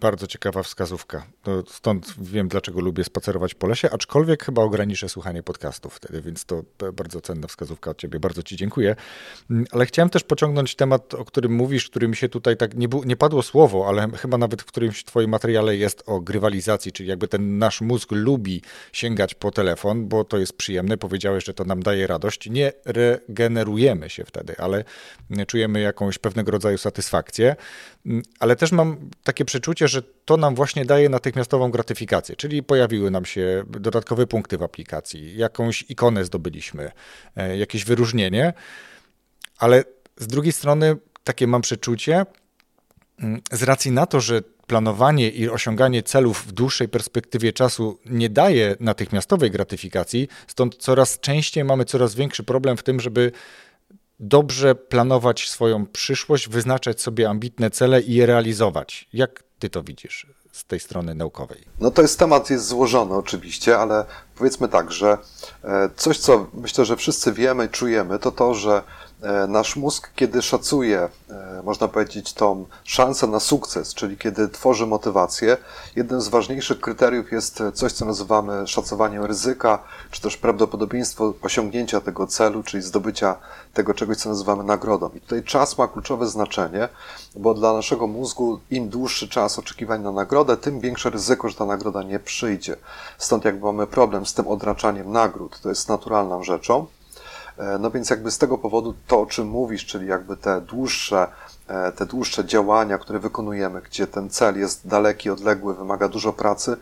[0.00, 1.26] Bardzo ciekawa wskazówka.
[1.46, 6.44] No, stąd wiem, dlaczego lubię spacerować po lesie, aczkolwiek chyba ograniczę słuchanie podcastów wtedy, więc
[6.44, 8.20] to bardzo cenna wskazówka od ciebie.
[8.20, 8.96] Bardzo ci dziękuję.
[9.50, 12.88] Mm, ale chciałem też pociągnąć temat, o którym mówisz, który mi się tutaj tak nie,
[13.04, 17.28] nie padło słowo, ale chyba nawet w którymś twoim materiale jest o grywalizacji, czyli jakby
[17.28, 20.96] ten nasz mózg lubi sięgać po telefon, bo to jest przyjemne.
[20.96, 22.50] Powiedziałeś, że to nam daje radość.
[22.50, 24.84] Nie regenerujemy się wtedy, ale
[25.46, 27.56] czujemy jakąś pewnego rodzaju satysfakcję.
[28.06, 33.10] Mm, ale też mam takie przeczucie, że to nam właśnie daje natychmiastową gratyfikację, czyli pojawiły
[33.10, 36.90] nam się dodatkowe punkty w aplikacji, jakąś ikonę zdobyliśmy,
[37.36, 38.52] e, jakieś wyróżnienie,
[39.58, 39.84] ale
[40.16, 42.26] z drugiej strony takie mam przeczucie,
[43.18, 48.28] mm, z racji na to, że planowanie i osiąganie celów w dłuższej perspektywie czasu nie
[48.28, 53.32] daje natychmiastowej gratyfikacji, stąd coraz częściej mamy coraz większy problem w tym, żeby
[54.20, 59.08] dobrze planować swoją przyszłość, wyznaczać sobie ambitne cele i je realizować.
[59.12, 61.64] Jak ty to widzisz z tej strony naukowej?
[61.80, 65.18] No to jest temat jest złożony oczywiście, ale powiedzmy tak, że
[65.64, 68.82] e, coś, co myślę, że wszyscy wiemy, czujemy, to to, że
[69.48, 75.56] nasz mózg, kiedy szacuje, e, można powiedzieć, tą szansę na sukces, czyli kiedy tworzy motywację,
[75.96, 79.78] jednym z ważniejszych kryteriów jest coś, co nazywamy szacowaniem ryzyka,
[80.10, 83.36] czy też prawdopodobieństwo osiągnięcia tego celu, czyli zdobycia
[83.74, 85.10] tego czegoś, co nazywamy nagrodą.
[85.14, 86.88] I tutaj czas ma kluczowe znaczenie,
[87.36, 91.66] bo dla naszego mózgu im dłuższy czas oczekiwania na nagrodę, tym większe ryzyko, że ta
[91.66, 92.76] nagroda nie przyjdzie.
[93.18, 95.60] Stąd jakby mamy problem z tym odraczaniem nagród.
[95.60, 96.86] To jest naturalną rzeczą.
[97.60, 101.28] E, no więc jakby z tego powodu to, o czym mówisz, czyli jakby te dłuższe,
[101.68, 106.76] e, te dłuższe działania, które wykonujemy, gdzie ten cel jest daleki, odległy, wymaga dużo pracy,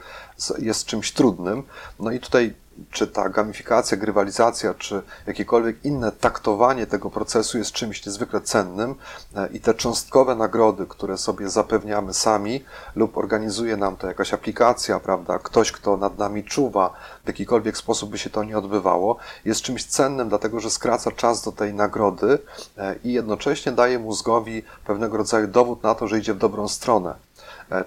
[0.59, 1.63] jest czymś trudnym.
[2.01, 2.55] No i tutaj
[2.91, 8.95] czy ta gamifikacja, grywalizacja, czy jakiekolwiek inne taktowanie tego procesu jest czymś niezwykle cennym
[9.37, 12.65] e, i te cząstkowe nagrody, które sobie zapewniamy sami
[12.97, 18.11] lub organizuje nam to jakaś aplikacja, prawda, ktoś, kto nad nami czuwa, w jakikolwiek sposób
[18.11, 22.39] by się to nie odbywało, jest czymś cennym, dlatego że skraca czas do tej nagrody
[22.79, 27.28] e, i jednocześnie daje mózgowi pewnego rodzaju dowód na to, że idzie w dobrą stronę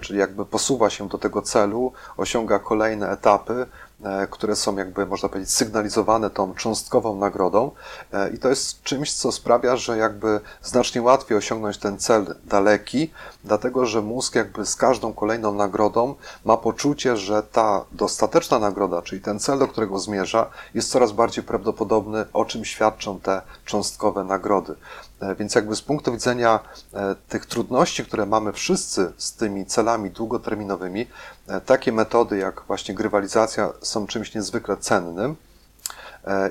[0.00, 3.66] czyli jakby posuwa się do tego celu, osiąga kolejne etapy,
[4.04, 7.70] E, które są jakby, można powiedzieć, sygnalizowane tą cząstkową nagrodą
[8.12, 13.10] e, i to jest czymś, co sprawia, że jakby znacznie łatwiej osiągnąć ten cel daleki,
[13.44, 16.14] dlatego że mózg jakby z każdą kolejną nagrodą
[16.44, 21.44] ma poczucie, że ta dostateczna nagroda, czyli ten cel, do którego zmierza, jest coraz bardziej
[21.44, 24.74] prawdopodobny, o czym świadczą te cząstkowe nagrody.
[25.22, 26.60] E, więc jakby z punktu widzenia
[26.94, 31.06] e, tych trudności, które mamy wszyscy z tymi celami długoterminowymi,
[31.48, 35.36] e, takie metody jak właśnie grywalizacja są czymś niezwykle cennym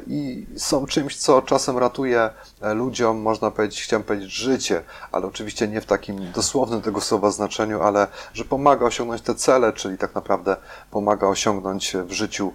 [0.07, 2.29] i są czymś, co czasem ratuje
[2.61, 7.81] ludziom, można powiedzieć, chciałem powiedzieć, życie, ale oczywiście nie w takim dosłownym tego słowa znaczeniu,
[7.81, 10.57] ale że pomaga osiągnąć te cele, czyli tak naprawdę
[10.91, 12.53] pomaga osiągnąć w życiu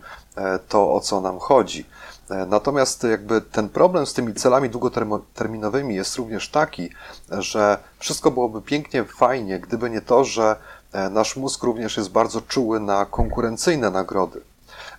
[0.69, 1.87] to, o co nam chodzi.
[2.31, 6.91] E, natomiast jakby ten problem z tymi celami długoterminowymi jest również taki,
[7.31, 10.57] że wszystko byłoby pięknie, fajnie, gdyby nie to, że
[10.93, 14.41] e, nasz mózg również jest bardzo czuły na konkurencyjne nagrody.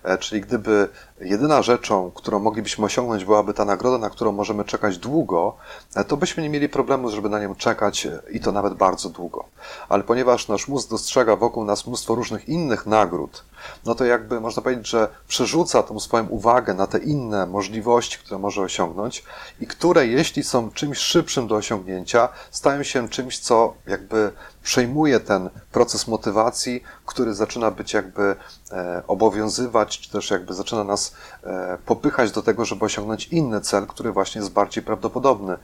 [0.02, 0.88] E, czyli gdyby
[1.20, 5.56] jedyna rzeczą, którą moglibyśmy osiągnąć, byłaby ta nagroda, na którą możemy czekać długo,
[6.08, 9.44] to byśmy nie mieli problemu, żeby na nią czekać e, i to nawet bardzo długo.
[9.88, 13.44] Ale ponieważ nasz mózg dostrzega wokół nas mnóstwo różnych innych nagród,
[13.84, 18.38] no to jakby można powiedzieć, że przerzuca tą swoją uwagę na te inne możliwości, które
[18.38, 19.24] może osiągnąć
[19.60, 25.50] i które, jeśli są czymś szybszym do osiągnięcia, stają się czymś, co jakby przejmuje ten
[25.72, 28.36] proces motywacji, który zaczyna być jakby
[28.72, 31.07] e, obowiązywać, czy też jakby zaczyna nas
[31.44, 35.56] e, popychać do tego, żeby osiągnąć inny cel, który właśnie jest bardziej prawdopodobny.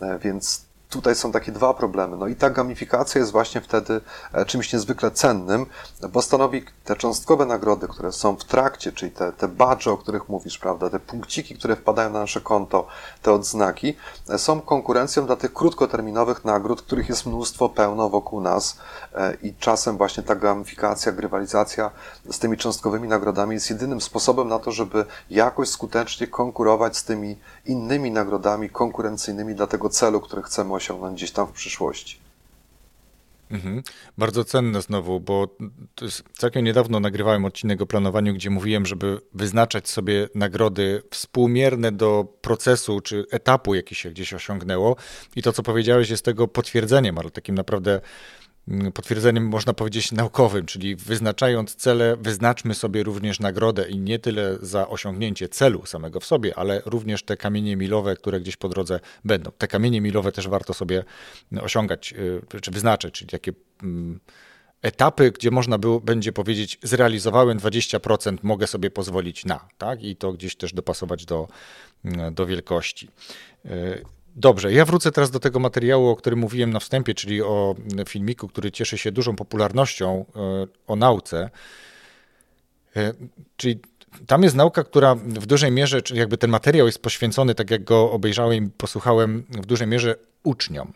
[0.00, 2.16] E, więc tutaj są takie dwa problemy.
[2.16, 4.00] No i ta gamifikacja jest właśnie wtedy
[4.32, 5.66] e, czymś niezwykle cennym,
[6.12, 10.28] bo stanowi te cząstkowe nagrody, które są w trakcie, czyli te, te badże, o których
[10.28, 12.86] mówisz, prawda, te punkciki, które wpadają na nasze konto,
[13.22, 13.96] te odznaki,
[14.28, 18.78] e, są konkurencją dla tych krótkoterminowych nagród, których jest mnóstwo pełno wokół nas
[19.14, 21.90] e, i czasem właśnie ta gamifikacja, grywalizacja
[22.30, 27.36] z tymi cząstkowymi nagrodami jest jedynym sposobem na to, żeby jakoś skutecznie konkurować z tymi
[27.66, 32.18] innymi nagrodami konkurencyjnymi dla tego celu, który chcemy osiągnąć gdzieś tam w przyszłości.
[33.50, 33.82] Mhm.
[34.18, 35.56] Bardzo cenne znowu, bo
[36.32, 43.00] całkiem niedawno nagrywałem odcinek o planowaniu, gdzie mówiłem, żeby wyznaczać sobie nagrody współmierne do procesu
[43.00, 44.96] czy etapu, jaki się gdzieś osiągnęło.
[45.36, 48.00] I to, co powiedziałeś, jest tego potwierdzeniem, ale takim naprawdę
[48.94, 54.88] potwierdzeniem, można powiedzieć, naukowym, czyli wyznaczając cele, wyznaczmy sobie również nagrodę i nie tyle za
[54.88, 59.50] osiągnięcie celu samego w sobie, ale również te kamienie milowe, które gdzieś po drodze będą.
[59.58, 61.04] Te kamienie milowe też warto sobie
[61.60, 62.14] osiągać,
[62.56, 63.52] y, czy wyznaczyć, czyli takie
[63.82, 64.20] mm,
[64.82, 70.02] etapy, gdzie można było, będzie powiedzieć, zrealizowałem 20%, mogę sobie pozwolić na, tak?
[70.02, 71.48] I to gdzieś też dopasować do,
[72.04, 73.08] mm, do wielkości.
[74.38, 77.74] Dobrze, ja wrócę teraz do tego materiału, o którym mówiłem na wstępie, czyli o
[78.08, 81.50] filmiku, który cieszy się dużą popularnością, e, o nauce.
[82.96, 83.12] E,
[83.56, 83.80] czyli
[84.26, 87.84] tam jest nauka, która w dużej mierze, czyli jakby ten materiał jest poświęcony, tak jak
[87.84, 90.92] go obejrzałem i posłuchałem, w dużej mierze uczniom.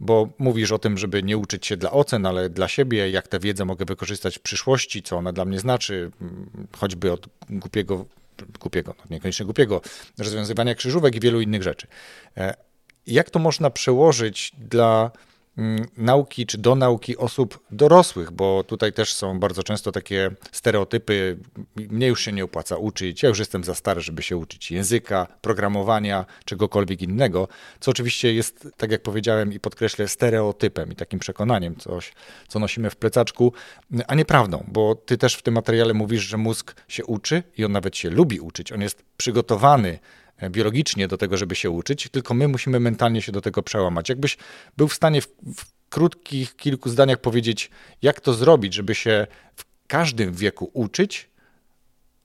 [0.00, 3.38] Bo mówisz o tym, żeby nie uczyć się dla ocen, ale dla siebie, jak tę
[3.38, 6.10] wiedzę mogę wykorzystać w przyszłości, co ona dla mnie znaczy,
[6.76, 8.06] choćby od głupiego,
[8.60, 9.80] głupiego, no niekoniecznie głupiego,
[10.18, 11.86] rozwiązywania krzyżówek i wielu innych rzeczy.
[13.06, 15.10] Jak to można przełożyć dla
[15.58, 21.38] mm, nauki czy do nauki osób dorosłych, bo tutaj też są bardzo często takie stereotypy.
[21.76, 25.26] Mnie już się nie opłaca uczyć, ja już jestem za stary, żeby się uczyć języka,
[25.40, 27.48] programowania, czegokolwiek innego,
[27.80, 32.12] co oczywiście jest, tak jak powiedziałem i podkreślę, stereotypem i takim przekonaniem, coś,
[32.48, 33.52] co nosimy w plecaczku,
[34.06, 37.72] a nieprawdą, bo ty też w tym materiale mówisz, że mózg się uczy i on
[37.72, 39.98] nawet się lubi uczyć, on jest przygotowany
[40.50, 44.08] biologicznie do tego, żeby się uczyć, tylko my musimy mentalnie się do tego przełamać.
[44.08, 44.36] Jakbyś
[44.76, 47.70] był w stanie w, w krótkich kilku zdaniach powiedzieć,
[48.02, 51.30] jak to zrobić, żeby się w każdym wieku uczyć,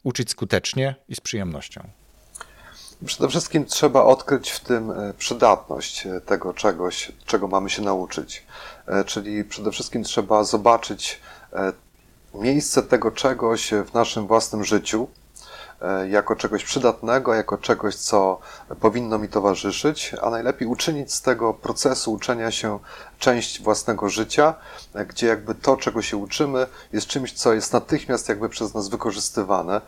[0.04, 1.90] uczyć skutecznie i z przyjemnością.
[3.06, 8.46] Przede wszystkim trzeba odkryć w tym e, przydatność e, tego czegoś, czego mamy się nauczyć.
[8.88, 11.20] E, czyli przede wszystkim trzeba zobaczyć
[12.34, 15.08] miejsce tego czegoś w naszym własnym życiu,
[16.10, 18.40] jako czegoś przydatnego, jako czegoś, co
[18.80, 22.80] powinno mi towarzyszyć, a najlepiej uczynić z tego procesu uczenia się
[23.20, 24.54] część własnego życia,
[25.08, 29.82] gdzie jakby to, czego się uczymy, jest czymś, co jest natychmiast jakby przez nas wykorzystywane,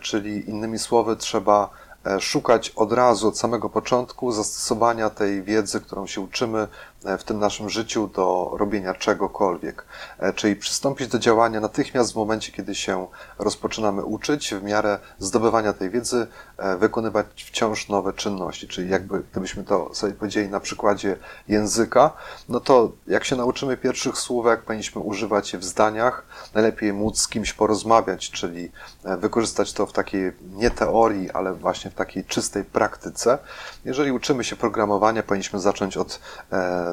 [0.00, 1.70] czyli innymi słowy trzeba
[2.06, 7.24] E, szukać od razu, od samego początku zastosowania tej wiedzy, którą się uczymy E, w
[7.24, 9.84] tym naszym życiu do robienia czegokolwiek.
[10.18, 13.06] E, czyli przystąpić do działania natychmiast w momencie, kiedy się
[13.38, 18.68] rozpoczynamy uczyć, w miarę zdobywania tej wiedzy, e, wykonywać wciąż nowe czynności.
[18.68, 21.16] Czyli jakby, gdybyśmy to sobie powiedzieli na przykładzie
[21.48, 22.10] języka,
[22.48, 27.28] no to jak się nauczymy pierwszych słówek, powinniśmy używać je w zdaniach, najlepiej móc z
[27.28, 28.72] kimś porozmawiać, czyli
[29.04, 33.38] wykorzystać to w takiej nie teorii, ale właśnie w takiej czystej praktyce.
[33.84, 36.20] Jeżeli uczymy się programowania, powinniśmy zacząć od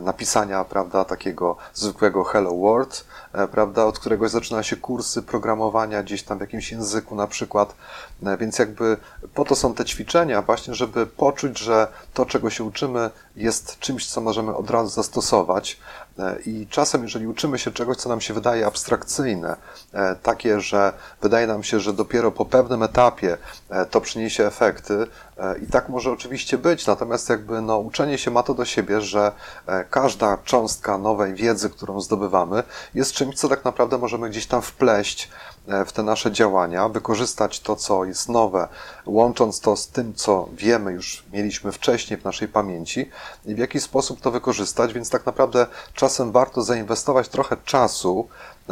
[0.06, 6.24] napisania, prawda, takiego zwykłego Hello World, e, prawda, od którego zaczyna się kursy programowania gdzieś
[6.24, 7.76] tam w jakimś języku na przykład.
[8.26, 8.98] E, więc jakby
[9.34, 14.08] po to są te ćwiczenia właśnie, żeby poczuć, że to, czego się uczymy, jest czymś,
[14.08, 15.80] co możemy od razu zastosować.
[16.20, 19.56] E, I czasem, jeżeli uczymy się czegoś, co nam się wydaje abstrakcyjne,
[20.24, 23.38] takie, że wydaje nam się, że dopiero po pewnym etapie
[23.92, 25.08] to przyniesie efekty,
[25.64, 29.32] i tak może oczywiście być, natomiast jakby no, uczenie się ma to do siebie, że
[29.90, 35.30] każda cząstka nowej wiedzy, którą zdobywamy, jest czymś, co tak naprawdę możemy gdzieś tam wpleść
[35.68, 38.68] e, w te nasze działania, wykorzystać to, co jest nowe,
[39.06, 43.10] łącząc to z tym, co wiemy, już mieliśmy wcześniej w naszej pamięci
[43.46, 48.28] i w jaki sposób to wykorzystać, więc tak naprawdę czasem warto zainwestować trochę czasu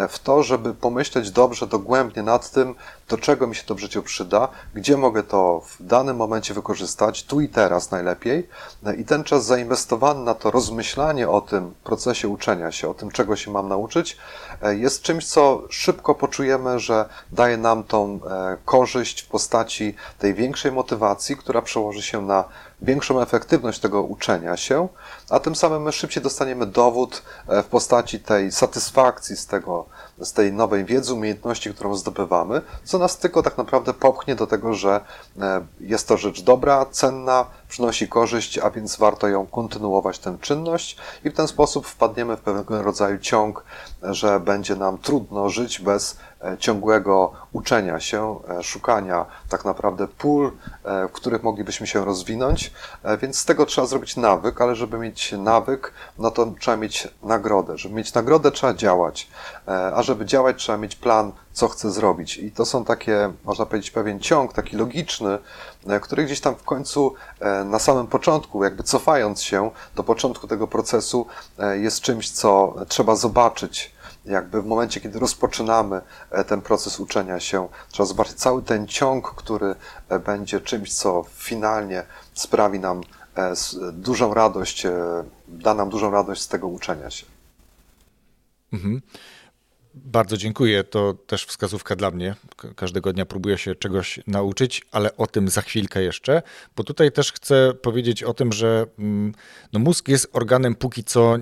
[0.09, 2.75] w to, żeby pomyśleć dobrze, dogłębnie nad tym,
[3.09, 7.23] do czego mi się to w życiu przyda, gdzie mogę to w danym momencie wykorzystać,
[7.23, 8.49] tu i teraz najlepiej.
[8.97, 13.35] I ten czas zainwestowany na to rozmyślanie o tym procesie uczenia się, o tym, czego
[13.35, 14.17] się mam nauczyć,
[14.61, 20.71] jest czymś, co szybko poczujemy, że daje nam tą e, korzyść w postaci tej większej
[20.71, 22.43] motywacji, która przełoży się na
[22.83, 24.87] większą efektywność tego uczenia się,
[25.29, 29.85] a tym samym my szybciej dostaniemy dowód e, w postaci tej satysfakcji z, tego,
[30.21, 34.73] z tej nowej wiedzy, umiejętności, którą zdobywamy, co nas tylko tak naprawdę popchnie do tego,
[34.73, 35.01] że
[35.41, 40.97] e, jest to rzecz dobra, cenna, przynosi korzyść, a więc warto ją kontynuować, tę czynność
[41.23, 43.63] i w ten sposób wpadniemy w pewnego rodzaju ciąg,
[44.01, 46.17] że będzie nam trudno żyć bez e,
[46.59, 50.51] ciągłego uczenia się, e, szukania tak naprawdę pól,
[50.83, 52.73] e, w których moglibyśmy się rozwinąć,
[53.21, 57.77] więc z tego trzeba zrobić nawyk, ale żeby mieć nawyk, no to trzeba mieć nagrodę.
[57.77, 59.29] Żeby mieć nagrodę, trzeba działać,
[59.95, 62.37] a żeby działać, trzeba mieć plan, co chcę zrobić.
[62.37, 65.37] I to są takie, można powiedzieć, pewien ciąg, taki logiczny,
[66.01, 67.13] który gdzieś tam w końcu
[67.65, 71.27] na samym początku, jakby cofając się do początku tego procesu,
[71.59, 73.93] e, jest czymś, co trzeba zobaczyć.
[74.25, 79.35] Jakby w momencie, kiedy rozpoczynamy e, ten proces uczenia się, trzeba zobaczyć cały ten ciąg,
[79.35, 79.75] który
[80.09, 83.01] e, będzie czymś, co finalnie sprawi nam
[83.93, 84.87] dużą radość,
[85.47, 87.25] da nam dużą radość z tego uczenia się.
[88.73, 89.01] Mhm.
[89.93, 90.83] Bardzo dziękuję.
[90.83, 92.35] To też wskazówka dla mnie.
[92.75, 96.41] Każdego dnia próbuję się czegoś nauczyć, ale o tym za chwilkę jeszcze,
[96.75, 99.33] bo tutaj też chcę powiedzieć o tym, że mm,
[99.73, 101.37] no mózg jest organem póki co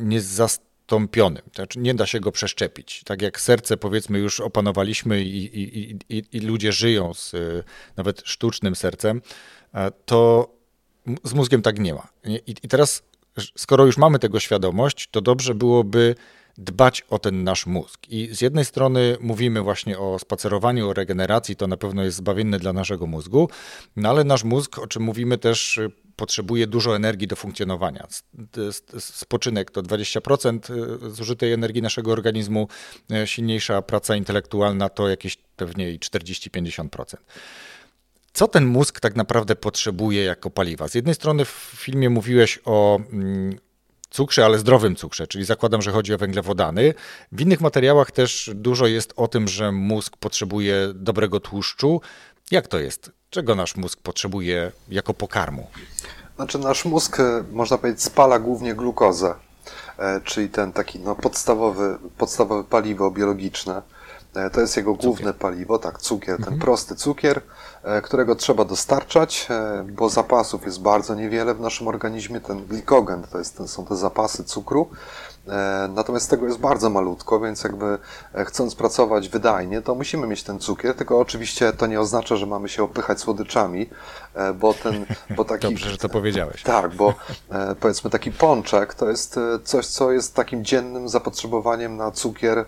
[0.91, 1.44] niezastąpionym.
[1.56, 3.04] Znaczy nie da się go przeszczepić.
[3.06, 7.63] Tak jak serce, powiedzmy, już opanowaliśmy i, i, i, i ludzie żyją z y,
[7.98, 9.22] nawet sztucznym sercem,
[10.06, 10.50] to
[11.24, 12.08] z mózgiem tak nie ma.
[12.48, 13.04] I teraz,
[13.58, 16.15] skoro już mamy tego świadomość, to dobrze byłoby
[16.58, 18.00] dbać o ten nasz mózg.
[18.10, 22.60] I z jednej strony mówimy właśnie o spacerowaniu, o regeneracji, to na pewno jest zbawienne
[22.60, 23.50] dla naszego mózgu,
[23.96, 25.80] no ale nasz mózg, o czym mówimy też,
[26.16, 28.08] potrzebuje dużo energii do funkcjonowania.
[29.00, 32.68] Spoczynek to 20% y, zużytej energii naszego organizmu,
[33.24, 37.16] y, silniejsza praca intelektualna to jakieś pewnie 40-50%.
[38.34, 40.88] Co ten mózg tak naprawdę potrzebuje jako paliwa?
[40.88, 43.60] Z jednej strony w filmie mówiłeś o mm,
[44.12, 46.93] cukrze, ale zdrowym cukrze, czyli zakładam, że chodzi o węglowodany.
[47.32, 52.02] W innych materiałach też dużo jest o tym, że mózg potrzebuje dobrego tłuszczu.
[52.52, 53.12] Jak to jest?
[53.30, 55.67] Czego nasz mózg potrzebuje jako pokarmu?
[56.36, 59.36] Znaczy, nasz mózg, e, można powiedzieć, spala głównie glukozę,
[59.97, 63.82] e, czyli ten taki no, podstawowy, podstawowe paliwo biologiczne.
[64.36, 65.36] E, to jest jego główne cukier.
[65.36, 66.62] paliwo, tak, cukier, ten mhm.
[66.62, 67.42] prosty cukier,
[67.84, 72.42] e, którego trzeba dostarczać, e, bo zapasów jest bardzo niewiele w naszym organizmie.
[72.42, 74.90] Ten glikogen to jest, to są te zapasy cukru.
[75.90, 77.98] Natomiast tego jest bardzo malutko, więc jakby
[78.46, 82.70] chcąc pracować wydajnie, to musimy mieć ten cukier, tylko oczywiście to nie oznacza, że mamy
[82.70, 83.90] się opychać słodyczami,
[84.60, 85.06] bo ten,
[85.36, 85.68] bo taki...
[85.70, 86.64] Dobrze, że to powiedziałeś.
[86.64, 87.14] Tak, bo
[87.80, 92.66] powiedzmy taki pączek to jest coś, co jest takim dziennym zapotrzebowaniem na cukier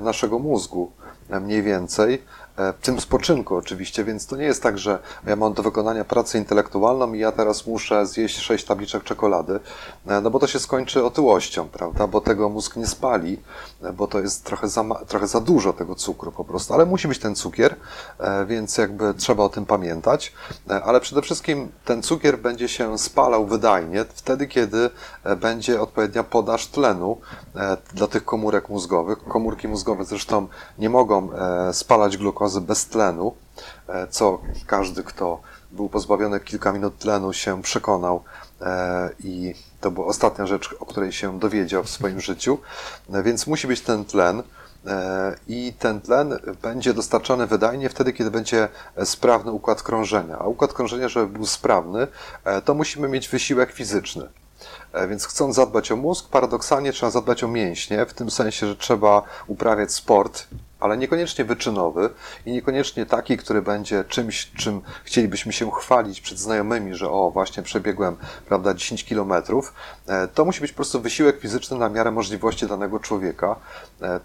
[0.00, 0.92] naszego mózgu
[1.40, 2.22] mniej więcej.
[2.58, 6.04] E, w tym spoczynku oczywiście, więc to nie jest tak, że ja mam do wykonania
[6.04, 9.60] pracę intelektualną i ja teraz muszę zjeść sześć tabliczek czekolady,
[10.06, 13.38] e, no bo to się skończy otyłością, prawda, bo tego mózg nie spali,
[13.77, 17.08] e, bo to jest trochę za, trochę za dużo tego cukru po prostu, ale musi
[17.08, 17.76] być ten cukier,
[18.46, 20.32] więc jakby trzeba o tym pamiętać,
[20.84, 24.90] ale przede wszystkim ten cukier będzie się spalał wydajnie wtedy, kiedy
[25.36, 27.20] będzie odpowiednia podaż tlenu
[27.94, 29.18] dla tych komórek mózgowych.
[29.18, 30.48] Komórki mózgowe zresztą
[30.78, 31.28] nie mogą
[31.72, 33.34] spalać glukozy, bez tlenu,
[33.88, 35.40] e, co każdy, kto
[35.70, 38.22] był pozbawiony kilka minut tlenu, się przekonał
[38.60, 42.58] e, i to była ostatnia rzecz, o której się dowiedział w swoim życiu.
[43.12, 44.42] E, więc musi być ten tlen
[45.48, 48.68] i ten tlen będzie dostarczany wydajnie wtedy, kiedy będzie
[49.04, 50.38] sprawny układ krążenia.
[50.38, 52.06] A układ krążenia, żeby był sprawny,
[52.64, 54.28] to musimy mieć wysiłek fizyczny.
[55.08, 59.22] Więc chcąc zadbać o mózg, paradoksalnie trzeba zadbać o mięśnie, w tym sensie, że trzeba
[59.46, 60.46] uprawiać sport
[60.80, 62.10] ale niekoniecznie wyczynowy
[62.46, 67.62] i niekoniecznie taki, który będzie czymś, czym chcielibyśmy się chwalić przed znajomymi, że o, właśnie
[67.62, 68.16] przebiegłem,
[68.48, 69.74] prawda, 10 kilometrów.
[70.06, 73.56] E, to musi być po prostu wysiłek fizyczny na miarę możliwości danego człowieka,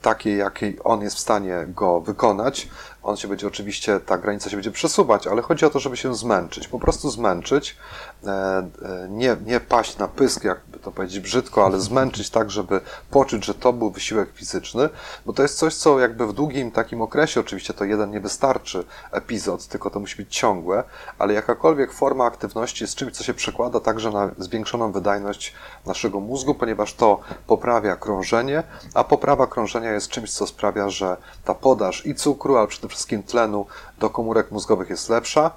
[0.02, 2.70] takiej, jakiej on jest w stanie go wykonać.
[3.04, 6.16] On się będzie oczywiście, ta granica się będzie przesuwać, ale chodzi o to, żeby się
[6.16, 7.78] zmęczyć, po prostu zmęczyć,
[8.26, 8.70] e,
[9.10, 13.54] nie, nie paść na pysk, jakby to powiedzieć brzydko, ale zmęczyć tak, żeby poczuć, że
[13.54, 14.90] to był wysiłek fizyczny,
[15.26, 18.84] bo to jest coś, co jakby w długim takim okresie, oczywiście to jeden nie wystarczy
[19.12, 20.84] epizod, tylko to musi być ciągłe,
[21.20, 25.54] ale jakakolwiek forma aktywności jest czymś, co się przekłada także na zwiększoną wydajność
[25.86, 28.64] naszego mózgu, ponieważ to poprawia krążenie,
[28.94, 33.24] a poprawa krążenia jest czymś, co sprawia, że ta podaż i cukru, ale przede wszystkim
[33.24, 33.66] tlenu
[34.00, 35.52] do komórek mózgowych jest lepsza.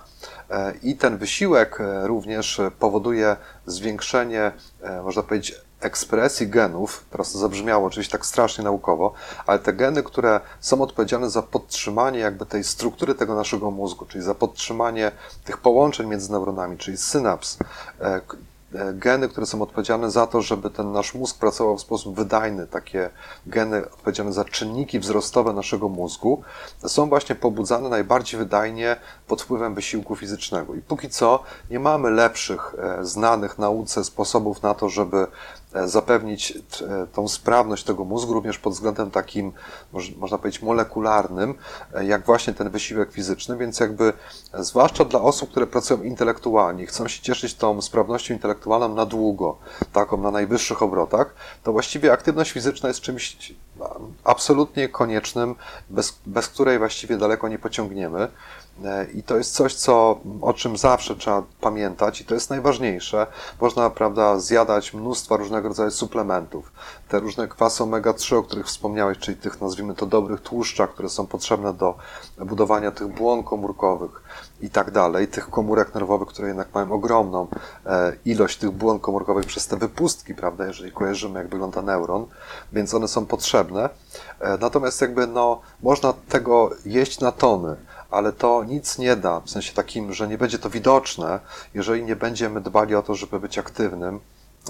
[0.50, 3.36] E, I ten wysiłek e, również powoduje
[3.66, 4.52] zwiększenie,
[4.82, 9.12] e, można powiedzieć, ekspresji genów, teraz to zabrzmiało oczywiście tak strasznie naukowo,
[9.46, 14.24] ale te geny, które są odpowiedzialne za podtrzymanie jakby tej struktury tego naszego mózgu, czyli
[14.24, 15.12] za podtrzymanie
[15.44, 17.59] tych połączeń między neuronami, czyli synaps,
[18.94, 23.10] geny, które są odpowiedzialne za to, żeby ten nasz mózg pracował w sposób wydajny, takie
[23.46, 26.42] geny odpowiedzialne za czynniki wzrostowe naszego mózgu,
[26.86, 28.96] są właśnie pobudzane najbardziej wydajnie
[29.26, 30.74] pod wpływem wysiłku fizycznego.
[30.74, 35.26] I póki co nie mamy lepszych, e, znanych nauce sposobów na to, żeby
[35.65, 39.53] E, zapewnić e, tą sprawność tego mózgu również pod względem takim,
[40.16, 41.55] można powiedzieć, molekularnym,
[41.95, 44.12] e, jak właśnie ten wysiłek fizyczny, więc jakby
[44.59, 49.59] zwłaszcza dla osób, które pracują intelektualnie, chcą się cieszyć tą sprawnością intelektualną na długo,
[49.93, 53.37] taką na najwyższych obrotach, to właściwie aktywność fizyczna jest czymś
[54.24, 55.55] absolutnie koniecznym,
[55.91, 58.29] bez, bez której właściwie daleko nie pociągniemy.
[58.85, 63.27] E, I to jest coś, co, o czym zawsze trzeba pamiętać, i to jest najważniejsze.
[63.61, 66.72] Można, prawda, zjadać mnóstwo różnego rodzaju suplementów.
[67.09, 71.27] Te różne kwasy omega-3, o których wspomniałeś, czyli tych, nazwijmy to, dobrych tłuszczach, które są
[71.27, 71.95] potrzebne do
[72.39, 74.22] budowania tych błon komórkowych
[74.61, 77.47] i tak dalej, tych komórek nerwowych, które jednak mają ogromną
[77.87, 82.27] e, ilość tych błon komórkowych przez te wypustki, prawda, jeżeli kojarzymy, jak wygląda neuron,
[82.72, 83.89] więc one są potrzebne.
[84.41, 87.77] E, natomiast jakby, no, można tego jeść na tony
[88.16, 91.40] ale to nic nie da, w sensie takim, że nie będzie to widoczne,
[91.74, 94.20] jeżeli nie będziemy dbali o to, żeby być aktywnym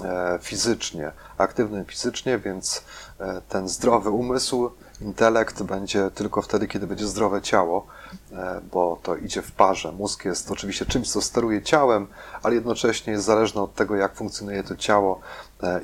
[0.03, 1.11] e, fizycznie.
[1.37, 2.83] Aktywnym fizycznie, więc
[3.19, 4.71] e, ten zdrowy umysł,
[5.01, 7.87] intelekt będzie tylko wtedy, kiedy będzie zdrowe ciało,
[8.31, 9.91] e, bo to idzie w parze.
[9.91, 12.07] Mózg jest oczywiście czymś, co steruje ciałem,
[12.43, 15.19] ale jednocześnie jest zależny od tego, jak funkcjonuje to ciało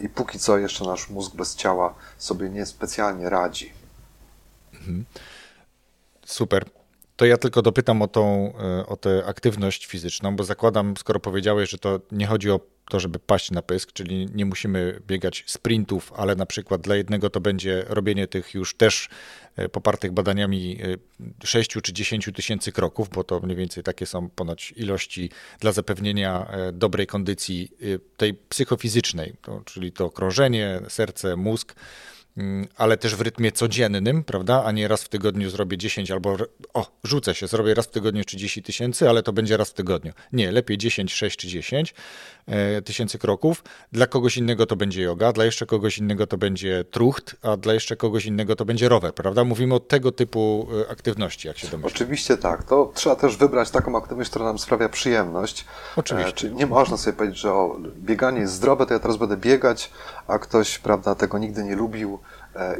[0.01, 3.74] i póki co jeszcze nasz mózg bez ciała sobie niespecjalnie radzi.
[4.74, 5.05] Mhm.
[6.26, 6.83] Super.
[7.24, 11.70] To ja tylko dopytam o tą, e, o tę aktywność fizyczną, bo zakładam, skoro powiedziałeś,
[11.70, 12.60] że to nie chodzi o
[12.90, 17.30] to, żeby paść na pysk, czyli nie musimy biegać sprintów, ale na przykład dla jednego
[17.30, 19.10] to będzie robienie tych już też
[19.56, 20.80] e, popartych badaniami
[21.44, 25.72] 6 e, czy 10 tysięcy kroków, bo to mniej więcej takie są ponoć ilości dla
[25.72, 27.72] zapewnienia dobrej kondycji
[28.18, 29.34] tej psychofizycznej,
[29.66, 31.76] czyli to krążenie, serce, mózg
[32.78, 34.64] ale też w rytmie codziennym, prawda?
[34.66, 36.38] A nie raz w tygodniu zrobię 10 albo
[36.74, 40.14] o, rzucę się, zrobię raz w tygodniu 30 tysięcy, ale to będzie raz w tygodniu.
[40.34, 41.94] Nie, lepiej 10, 6 czy 10
[42.46, 43.64] e, tysięcy kroków.
[43.92, 47.74] Dla kogoś innego to będzie yoga, dla jeszcze kogoś innego to będzie trucht, a dla
[47.74, 49.44] jeszcze kogoś innego to będzie rower, prawda?
[49.44, 51.94] Mówimy o tego typu e, aktywności, jak się domyślam.
[51.96, 52.64] Oczywiście tak.
[52.64, 55.66] To trzeba też wybrać taką aktywność, która nam sprawia przyjemność.
[55.96, 56.30] Oczywiście.
[56.30, 59.38] E, czyli nie można sobie powiedzieć, że o, bieganie jest zdrowe, to ja teraz będę
[59.38, 59.92] biegać,
[60.28, 62.23] a ktoś prawda, tego nigdy nie lubił e,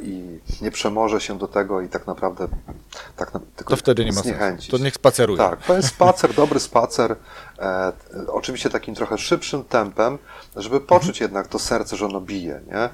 [0.02, 2.48] i nie przemoże się do tego i tak naprawdę
[3.16, 4.72] tak na, tylko To wtedy nie ma sensu.
[4.72, 5.38] To niech spaceruje.
[5.38, 7.16] Tak, to jest spacer, dobry spacer,
[7.64, 7.94] e,
[8.28, 10.18] oczywiście takim trochę szybszym tempem,
[10.56, 12.90] żeby poczuć jednak to serce, że ono bije, nie?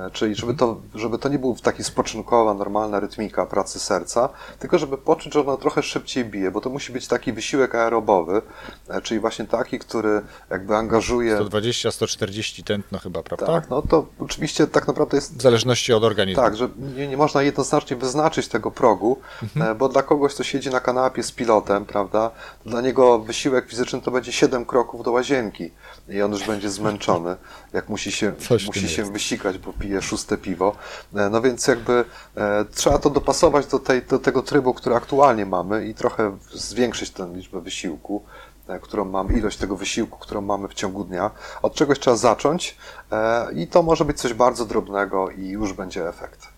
[0.00, 4.78] E, czyli żeby to, żeby to nie był taki spoczynkowa, normalna rytmika pracy serca, tylko
[4.78, 8.42] żeby poczuć, że ono trochę szybciej bije, bo to musi być taki wysiłek aerobowy,
[8.88, 11.34] e, czyli właśnie taki, który jakby angażuje...
[11.36, 13.46] 120, 140 tętno chyba, prawda?
[13.46, 16.42] Tak, no to oczywiście tak naprawdę jest W zależności od organizmu.
[16.42, 19.20] tak, że nie, nie można jednoznacznie wyznaczyć tego progu,
[19.60, 22.30] e, bo dla kogoś, kto siedzi na kanapie z pilotem, prawda,
[22.66, 25.70] dla niego wysiłek fizyczny to będzie 7 kroków do łazienki
[26.08, 27.36] i on już będzie zmęczony,
[27.72, 29.12] jak musi się, Coś musi się jest.
[29.12, 30.76] wysikać, bo pije szóste piwo.
[31.14, 32.04] E, No więc jakby
[32.36, 37.10] e, trzeba to dopasować do, tej, do tego trybu, który aktualnie mamy i trochę zwiększyć
[37.10, 38.22] tę liczbę wysiłku
[38.68, 41.30] e, którą mam, ilość tego wysiłku, którą mamy w ciągu dnia.
[41.62, 42.76] Od czegoś trzeba zacząć
[43.12, 46.48] e, i to może być coś bardzo drobnego i już będzie efekt.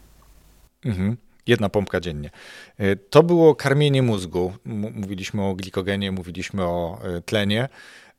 [0.85, 1.17] Mhm.
[1.47, 2.31] Jedna pompka dziennie.
[2.79, 4.53] E, To było karmienie mózgu.
[4.95, 7.69] Mówiliśmy o glikogenie, mówiliśmy o e, tlenie.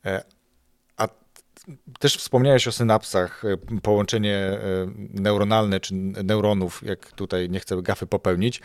[0.06, 0.24] E,
[0.98, 1.08] A
[2.00, 3.44] też wspomniałeś o synapsach,
[3.82, 4.60] połączenie
[5.14, 8.62] neuronalne czy neuronów, jak tutaj nie chcę gafy popełnić,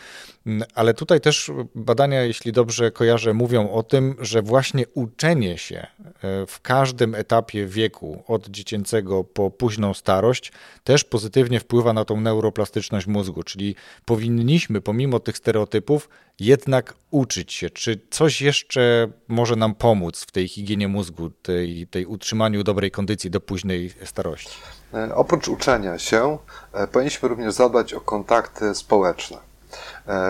[0.74, 6.46] ale tutaj też badania, jeśli dobrze kojarzę, mówią o tym, że właśnie uczenie się e,
[6.46, 10.52] w każdym etapie wieku, od dziecięcego po późną starość,
[10.84, 13.74] też pozytywnie wpływa na tą neuroplastyczność mózgu, czyli
[14.04, 16.08] powinniśmy pomimo tych stereotypów
[16.40, 22.06] jednak uczyć się, czy coś jeszcze może nam pomóc w tej higienie mózgu, tej, tej
[22.06, 24.58] utrzymaniu dobrej kondycji do późnej starości.
[24.94, 26.38] E, Oprócz uczenia się,
[26.72, 29.38] e, powinniśmy również zadbać o kontakty społeczne,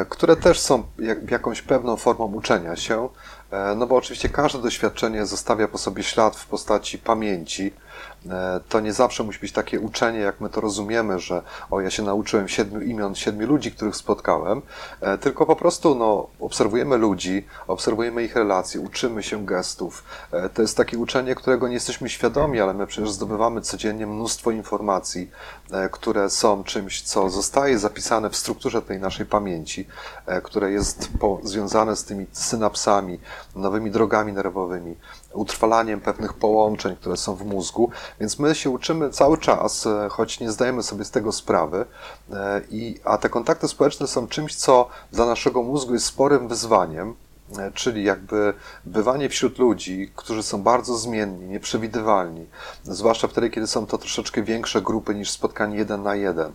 [0.09, 3.09] które też są jak- jakąś pewną formą uczenia się,
[3.51, 7.75] e, no bo oczywiście każde doświadczenie zostawia po sobie ślad w postaci pamięci.
[8.31, 11.91] E, To nie zawsze musi być takie uczenie, jak my to rozumiemy, że o, ja
[11.91, 14.63] się nauczyłem siedmiu imion, siedmiu ludzi, których spotkałem,
[15.01, 20.05] e, tylko po prostu no, obserwujemy ludzi, obserwujemy ich relacje, uczymy się gestów.
[20.33, 24.51] E, To jest takie uczenie, którego nie jesteśmy świadomi, ale my przecież zdobywamy codziennie mnóstwo
[24.51, 25.31] informacji,
[25.91, 29.87] które są czymś, co zostaje zapisane w strukturze tej naszej pamięci,
[30.43, 33.21] które jest po, związane z tymi synapsami,
[33.57, 34.97] nowymi drogami nerwowymi,
[35.33, 40.41] utrwalaniem pewnych połączeń, które są w mózgu, więc my się uczymy cały czas, e, choć
[40.41, 41.87] nie zdajemy sobie z tego sprawy,
[42.33, 47.15] e, i, a te kontakty społeczne są czymś, co dla naszego mózgu jest sporym wyzwaniem,
[47.59, 48.55] e, czyli jakby
[48.85, 52.47] bywanie wśród ludzi, którzy są bardzo zmienni, nieprzewidywalni,
[52.85, 56.53] zwłaszcza wtedy, kiedy są to troszeczkę większe grupy niż spotkanie jeden na jeden,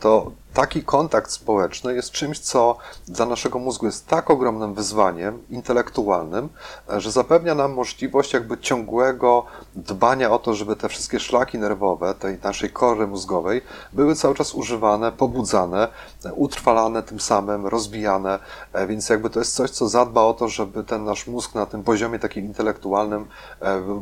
[0.00, 2.76] to taki kontakt społeczny jest czymś, co
[3.08, 6.48] dla naszego mózgu jest tak ogromnym wyzwaniem intelektualnym,
[6.92, 9.46] e, że zapewnia nam możliwość jakby ciągłego
[9.76, 14.54] dbania o to, żeby te wszystkie szlaki nerwowe tej naszej kory mózgowej były cały czas
[14.54, 15.88] używane, pobudzane,
[16.24, 18.38] e, utrwalane tym samym, rozwijane,
[18.72, 21.66] e, więc jakby to jest coś, co zadba o to, żeby ten nasz mózg na
[21.66, 23.26] tym poziomie takim intelektualnym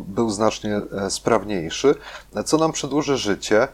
[0.08, 1.94] był znacznie sprawniejszy,
[2.44, 3.68] co nam przedłuży życie,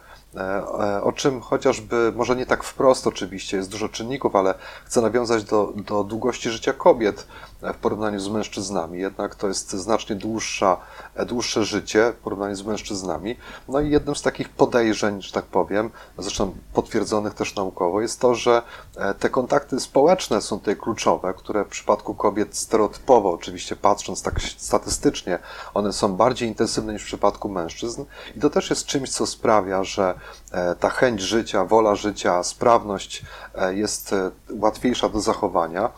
[1.03, 4.53] o czym chociażby, może nie tak wprost oczywiście, jest dużo czynników, ale
[4.85, 7.27] chcę nawiązać do, do długości życia kobiet.
[7.27, 8.99] e, w porównaniu z mężczyznami.
[8.99, 10.77] Jednak to jest znacznie dłuższa,
[11.15, 13.37] e, dłuższe życie w porównaniu z mężczyznami.
[13.67, 18.35] No i jednym z takich podejrzeń, że tak powiem, zresztą potwierdzonych też naukowo, jest to,
[18.35, 18.61] że
[18.95, 24.41] e, te kontakty społeczne są tutaj kluczowe, które w przypadku kobiet stereotypowo, oczywiście patrząc tak
[24.41, 25.39] statystycznie,
[25.73, 28.05] one są bardziej intensywne niż w przypadku mężczyzn.
[28.35, 30.19] I to też jest czymś, co sprawia, że
[30.51, 33.23] e, ta chęć życia, wola życia, sprawność
[33.69, 34.15] jest
[34.49, 35.89] łatwiejsza do zachowania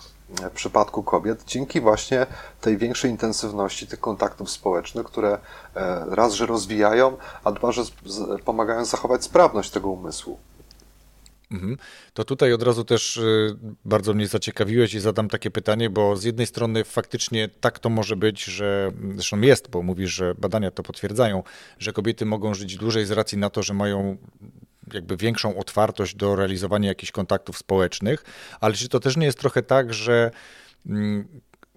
[0.50, 2.28] w przypadku kobiet dzięki właśnie
[2.62, 5.38] tej większej intensywności tych kontaktów społecznych, które
[5.76, 7.84] e, raz, że rozwijają, a dwa, że
[8.46, 10.38] pomagają zachować sprawność tego umysłu.
[11.52, 11.78] Mhm.
[12.14, 13.56] To tutaj od razu też y,
[13.86, 18.16] bardzo mnie zaciekawiłeś i zadam takie pytanie, bo z jednej strony faktycznie tak to może
[18.16, 21.44] być, że zresztą jest, bo mówisz, że badania to potwierdzają,
[21.80, 24.18] że kobiety mogą żyć dłużej z racji na to, że mają
[24.94, 28.24] jakby większą otwartość do realizowania jakichś kontaktów społecznych,
[28.60, 30.32] ale czy to też nie jest trochę tak, że
[30.86, 31.28] mm,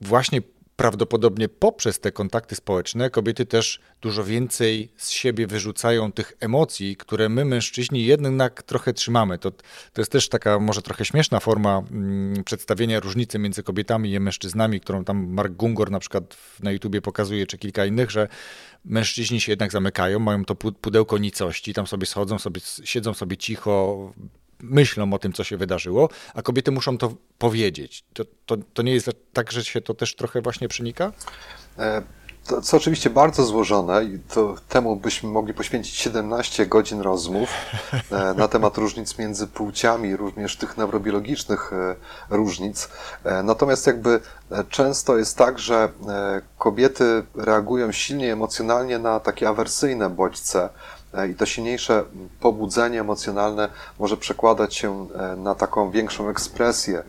[0.01, 0.41] właśnie
[0.77, 7.29] prawdopodobnie poprzez te kontakty społeczne kobiety też dużo więcej z siebie wyrzucają tych emocji, które
[7.29, 9.39] my mężczyźni jednak trochę trzymamy.
[9.39, 9.51] To,
[9.93, 14.81] to jest też taka może trochę śmieszna forma mm, przedstawienia różnicy między kobietami i mężczyznami,
[14.81, 18.29] którą tam Mark Gungor na przykład na YouTubie pokazuje, czy kilka innych, że
[18.85, 24.13] mężczyźni się jednak zamykają, mają to pudełko nicości, tam sobie schodzą, sobie, siedzą sobie cicho,
[24.71, 28.05] myślą o tym, co się wydarzyło, a kobiety muszą to powiedzieć.
[28.13, 31.13] To, to, to nie jest tak, że się to też trochę właśnie przenika?
[31.79, 32.03] E,
[32.47, 37.49] to, co oczywiście bardzo złożone i to temu byśmy mogli poświęcić 17 godzin rozmów
[38.11, 41.95] e, na temat różnic między płciami, również tych neurobiologicznych e,
[42.37, 42.89] różnic.
[43.45, 44.21] Natomiast jakby
[44.69, 45.89] często jest tak, że
[46.59, 50.69] kobiety reagują silniej emocjonalnie na takie awersyjne bodźce,
[51.31, 52.05] i to silniejsze
[52.41, 57.05] pobudzenie emocjonalne może przekładać się e, na taką większą ekspresję e,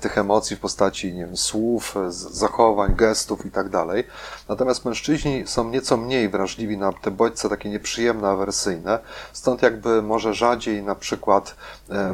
[0.00, 3.70] tych emocji w postaci nie wiem, słów, zachowań, gestów itd.
[3.70, 4.06] Tak
[4.48, 8.98] Natomiast mężczyźni są nieco mniej wrażliwi na te bodźce takie nieprzyjemne, awersyjne,
[9.32, 11.56] stąd jakby może rzadziej na przykład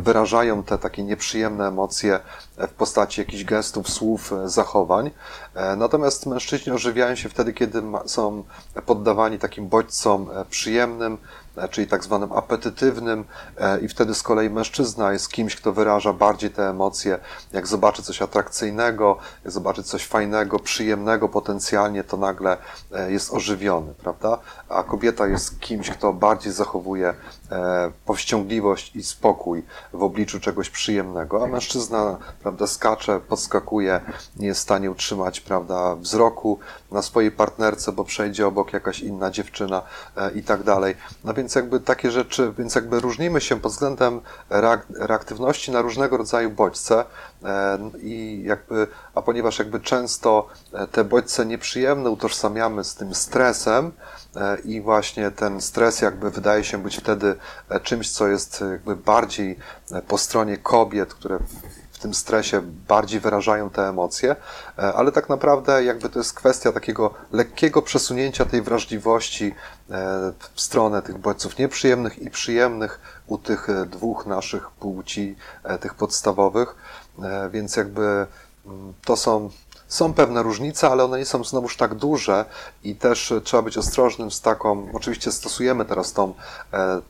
[0.01, 2.21] wyrażają te takie nieprzyjemne emocje
[2.57, 5.11] w postaci jakichś gestów, słów, zachowań.
[5.77, 8.45] Natomiast mężczyźni ożywiają się wtedy, kiedy są
[8.87, 11.19] poddawani takim bodźcom przyjemnym,
[11.50, 13.25] E, czyli tak zwanym apetytywnym,
[13.59, 17.19] e, i wtedy z kolei mężczyzna jest kimś, kto wyraża bardziej te emocje.
[17.53, 22.57] Jak zobaczy coś atrakcyjnego, jak zobaczy coś fajnego, przyjemnego potencjalnie, to nagle
[22.93, 24.39] e, jest ożywiony, prawda?
[24.69, 27.15] A kobieta jest kimś, kto bardziej zachowuje
[28.05, 34.01] powściągliwość i spokój w obliczu czegoś przyjemnego, a mężczyzna, prawda, skacze, podskakuje,
[34.37, 36.59] nie jest w stanie utrzymać, prawda, wzroku
[36.93, 39.83] na swojej partnerce, bo przejdzie obok jakaś inna dziewczyna
[40.35, 40.95] i tak dalej.
[41.25, 44.21] No więc jakby takie rzeczy, więc jakby różnimy się pod względem
[44.99, 47.05] reaktywności na różnego rodzaju bodźce e,
[48.03, 53.93] i jakby, a ponieważ jakby często e, te bodźce nieprzyjemne utożsamiamy z tym stresem,
[54.37, 57.37] e, i właśnie ten stres jakby wydaje się być wtedy
[57.83, 59.59] czymś, co jest jakby bardziej
[60.09, 61.39] po stronie kobiet, które
[62.01, 64.37] tym stresie bardziej wyrażają te emocje,
[64.79, 69.55] e, ale tak naprawdę jakby to jest kwestia takiego lekkiego przesunięcia tej wrażliwości
[69.91, 75.37] e, w stronę tych bodźców nieprzyjemnych i przyjemnych u tych e, dwóch naszych płci,
[75.81, 76.75] tych podstawowych,
[77.51, 78.27] więc jakby
[78.67, 79.51] mm, to są
[79.89, 82.45] są pewne różnice, ale one nie są znowuż tak duże
[82.85, 86.35] i też trzeba być ostrożnym z taką, oczywiście stosujemy teraz tą,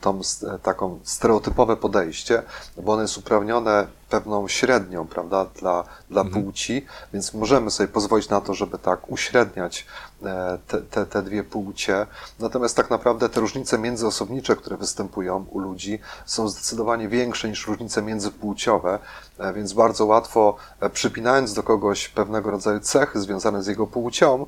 [0.01, 0.21] tą
[0.63, 2.43] taką stereotypowe podejście,
[2.77, 6.45] bo ono jest uprawnione pewną średnią, prawda, dla, dla mhm.
[6.45, 9.87] płci, więc możemy sobie pozwolić na to, żeby tak uśredniać
[10.23, 12.07] e, te, te, te dwie płcie.
[12.39, 18.03] Natomiast tak naprawdę te różnice międzyosobnicze, które występują u ludzi, są zdecydowanie większe niż różnice
[18.03, 18.99] międzypłciowe,
[19.39, 24.47] e, więc bardzo łatwo, e, przypinając do kogoś pewnego rodzaju cechy związane z jego płcią,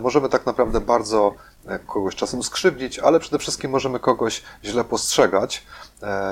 [0.00, 1.34] możemy tak naprawdę bardzo
[1.86, 5.66] kogoś czasem skrzywdzić, ale przede wszystkim możemy kogoś źle postrzegać,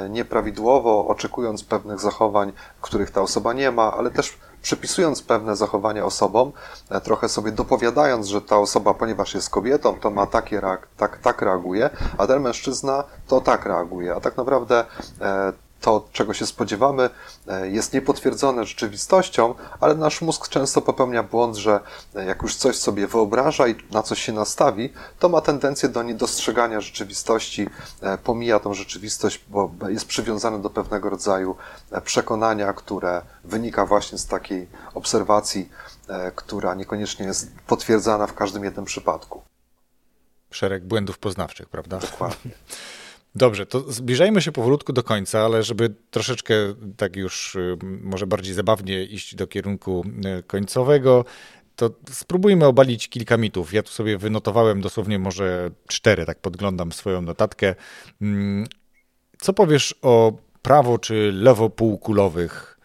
[0.08, 6.52] nieprawidłowo, oczekując pewnych zachowań, których ta osoba nie ma, ale też przypisując pewne zachowania osobom,
[6.90, 10.62] e, trochę sobie dopowiadając, że ta osoba, ponieważ jest kobietą, to ma takie,
[10.96, 14.14] tak, tak reaguje, a ten mężczyzna to tak reaguje.
[14.14, 14.84] A tak naprawdę
[15.20, 15.52] e,
[15.86, 17.10] to, czego się spodziewamy,
[17.48, 21.80] e, jest niepotwierdzone rzeczywistością, ale nasz mózg często popełnia błąd, że
[22.14, 26.02] e, jak już coś sobie wyobraża i na coś się nastawi, to ma tendencję do
[26.02, 27.68] niedostrzegania rzeczywistości,
[28.00, 31.56] e, pomija tą rzeczywistość, bo jest przywiązany do pewnego rodzaju
[32.04, 35.68] przekonania, które wynika właśnie z takiej obserwacji,
[36.34, 39.42] która niekoniecznie jest potwierdzana w każdym jednym przypadku.
[40.50, 41.98] Szereg błędów poznawczych, prawda?
[41.98, 42.50] Dokładnie.
[43.36, 46.54] Dobrze, to zbliżajmy się powolutku do końca, ale żeby troszeczkę
[46.96, 50.04] tak już y, może bardziej zabawnie iść do kierunku
[50.38, 51.24] y, końcowego,
[51.76, 53.72] to spróbujmy obalić kilka mitów.
[53.72, 57.74] Ja tu sobie wynotowałem dosłownie może cztery, tak podglądam swoją notatkę.
[58.22, 58.66] Mm,
[59.40, 60.32] co powiesz o
[60.62, 62.75] prawo czy lewopółkulowych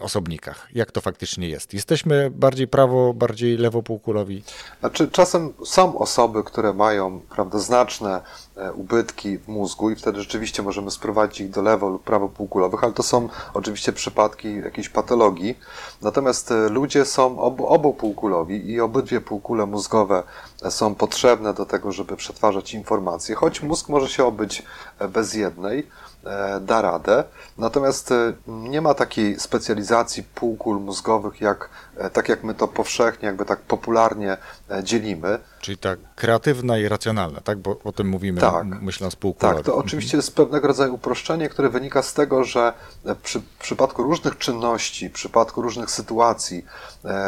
[0.00, 0.68] osobnikach.
[0.74, 1.74] Jak to faktycznie jest?
[1.74, 4.42] Jesteśmy bardziej prawo, bardziej lewopółkulowi?
[4.80, 8.20] Znaczy, czasem są osoby, które mają prawda, znaczne
[8.56, 12.92] e, ubytki w mózgu i wtedy rzeczywiście możemy sprowadzić ich do lewo lub prawopółkulowych, ale
[12.92, 15.58] to są oczywiście przypadki jakiejś patologii.
[16.02, 20.22] Natomiast e, ludzie są obu, obopółkulowi i obydwie półkule mózgowe
[20.70, 24.62] są potrzebne do tego, żeby przetwarzać informacje, choć mózg może się obyć
[24.98, 25.86] e, bez jednej.
[26.24, 27.24] E, da radę.
[27.58, 33.26] Natomiast e, nie ma takiej specjalizacji półkul mózgowych, jak, e, tak jak my to powszechnie,
[33.26, 34.36] jakby tak popularnie
[34.82, 35.38] dzielimy.
[35.60, 37.58] Czyli ta kreatywna i racjonalna, tak?
[37.58, 38.64] Bo o tym mówimy, Tak.
[38.64, 39.56] myśląc półkulowo.
[39.56, 42.72] Tak, to oczywiście jest pewnego rodzaju uproszczenie, które wynika z tego, że
[43.22, 46.64] przy w przypadku różnych czynności, w przypadku różnych sytuacji,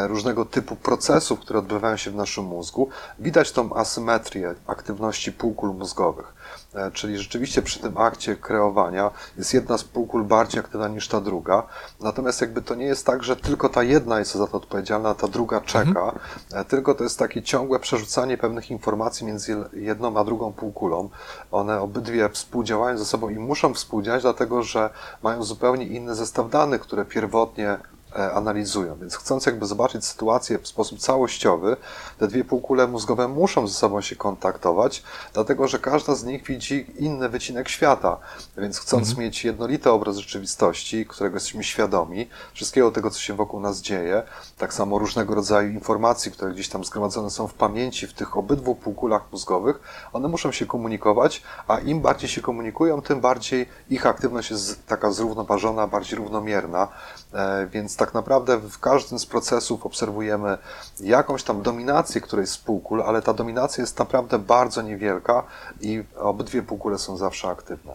[0.09, 2.89] różnego typu procesów, które odbywają się w naszym mózgu,
[3.19, 6.35] widać tą asymetrię aktywności półkul mózgowych.
[6.75, 11.21] E, Czyli rzeczywiście przy tym akcie kreowania jest jedna z półkul bardziej aktywna niż ta
[11.21, 11.67] druga.
[12.01, 15.15] Natomiast jakby to nie jest tak, że tylko ta jedna jest za to odpowiedzialna, a
[15.15, 16.13] ta druga czeka,
[16.53, 21.09] e, tylko to jest takie ciągłe przerzucanie pewnych informacji między jedną a drugą półkulą.
[21.53, 24.91] One obydwie współdziałają ze sobą i muszą współdziałać, dlatego że
[25.23, 27.79] mają zupełnie inny zestaw danych, które pierwotnie
[28.15, 28.97] analizują.
[29.01, 31.77] Więc chcąc jakby zobaczyć sytuację w sposób całościowy,
[32.19, 35.03] te dwie półkule mózgowe muszą ze sobą się kontaktować,
[35.33, 38.19] dlatego że każda z nich widzi inny wycinek świata.
[38.57, 43.81] Więc chcąc mieć jednolity obraz rzeczywistości, którego jesteśmy świadomi, wszystkiego tego, co się wokół nas
[43.81, 44.23] dzieje,
[44.59, 48.75] tak samo różnego rodzaju informacji, które gdzieś tam zgromadzone są w pamięci w tych obydwu
[48.75, 49.81] półkulach mózgowych,
[50.13, 55.11] one muszą się komunikować, a im bardziej się komunikują, tym bardziej ich aktywność jest taka
[55.11, 56.89] zrównoważona, bardziej równomierna.
[57.35, 60.59] E, Więc tak naprawdę w każdym z procesów obserwujemy
[61.01, 65.47] jakąś tam dominację którejś z półkul, ale ta dominacja jest naprawdę bardzo niewielka
[65.81, 67.95] i obydwie półkule są zawsze aktywne.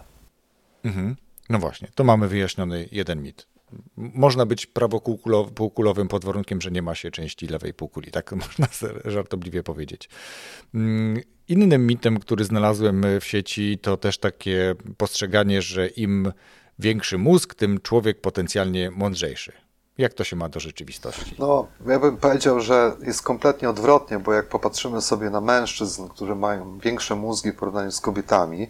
[0.84, 1.16] Mhm.
[1.50, 3.48] No właśnie, to mamy wyjaśniony jeden mit.
[3.98, 8.12] Można być prawopółkulowym pod warunkiem, że nie ma się części lewej półkuli.
[8.12, 8.68] Tak można
[9.06, 10.10] żartobliwie powiedzieć.
[10.74, 16.32] Mm, Innym mitem, który znalazłem w sieci, to też takie postrzeganie, że im
[16.80, 19.52] większy mózg, tym człowiek potencjalnie mądrzejszy.
[20.00, 21.36] Jak to się ma do rzeczywistości?
[21.40, 26.36] No, ja bym powiedział, że jest kompletnie odwrotnie, bo jak popatrzymy sobie na mężczyzn, którzy
[26.36, 28.70] mają większe mózgi w porównaniu z kobietami,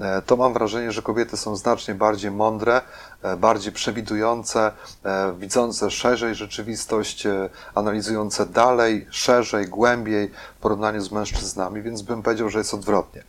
[0.00, 2.80] e, to mam wrażenie, że kobiety są znacznie bardziej mądre,
[3.22, 4.72] e, bardziej przewidujące,
[5.04, 7.26] e, widzące szerzej rzeczywistość,
[7.74, 13.24] analizujące dalej, szerzej, głębiej w porównaniu z mężczyznami, więc bym powiedział, że jest odwrotnie.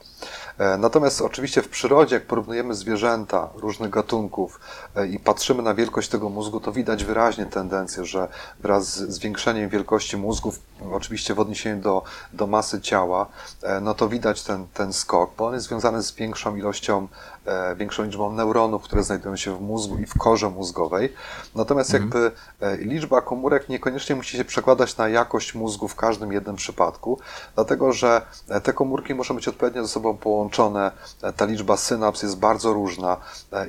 [0.58, 4.60] E, Natomiast oczywiście w przyrodzie, jak porównujemy zwierzęta różnych gatunków
[4.95, 8.28] e, i patrzymy na wielkość tego mózgu, to widać wyraźnie tendencję, że
[8.60, 10.60] wraz z zwiększeniem wielkości mózgów,
[10.92, 12.04] oczywiście w odniesieniu do,
[12.34, 13.26] do masy ciała,
[13.64, 17.08] e, no to widać ten, ten skok, bo on jest związany z większą ilością,
[17.46, 21.14] e, większą liczbą neuronów, które znajdują się w mózgu i w korze mózgowej.
[21.56, 26.56] Natomiast jakby e, liczba komórek niekoniecznie musi się przekładać na jakość mózgu w każdym jednym
[26.56, 27.20] przypadku,
[27.56, 28.22] dlatego że
[28.64, 30.92] te komórki muszą być odpowiednio ze sobą połączone,
[31.36, 33.18] ta liczba synaps jest bardzo różna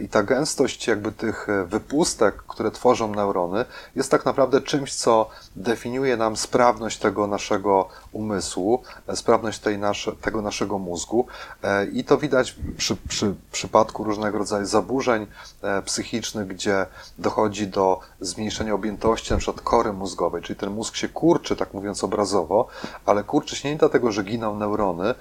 [0.00, 3.64] i ta gęstość jakby tych wypustek, które tworzą neurony,
[3.96, 10.12] jest tak naprawdę czymś, co definiuje nam sprawność tego naszego umysłu, e, sprawność tej nasze,
[10.12, 11.26] tego naszego mózgu
[11.62, 15.26] e, i to widać przy, przy przypadku różnego rodzaju zaburzeń
[15.62, 16.86] e, psychicznych, gdzie
[17.18, 22.66] dochodzi do zmniejszenia objętości przykład kory mózgowej, czyli ten mózg się kurczy, tak mówiąc obrazowo,
[23.06, 25.14] ale kurczy się nie dlatego, że giną neurony,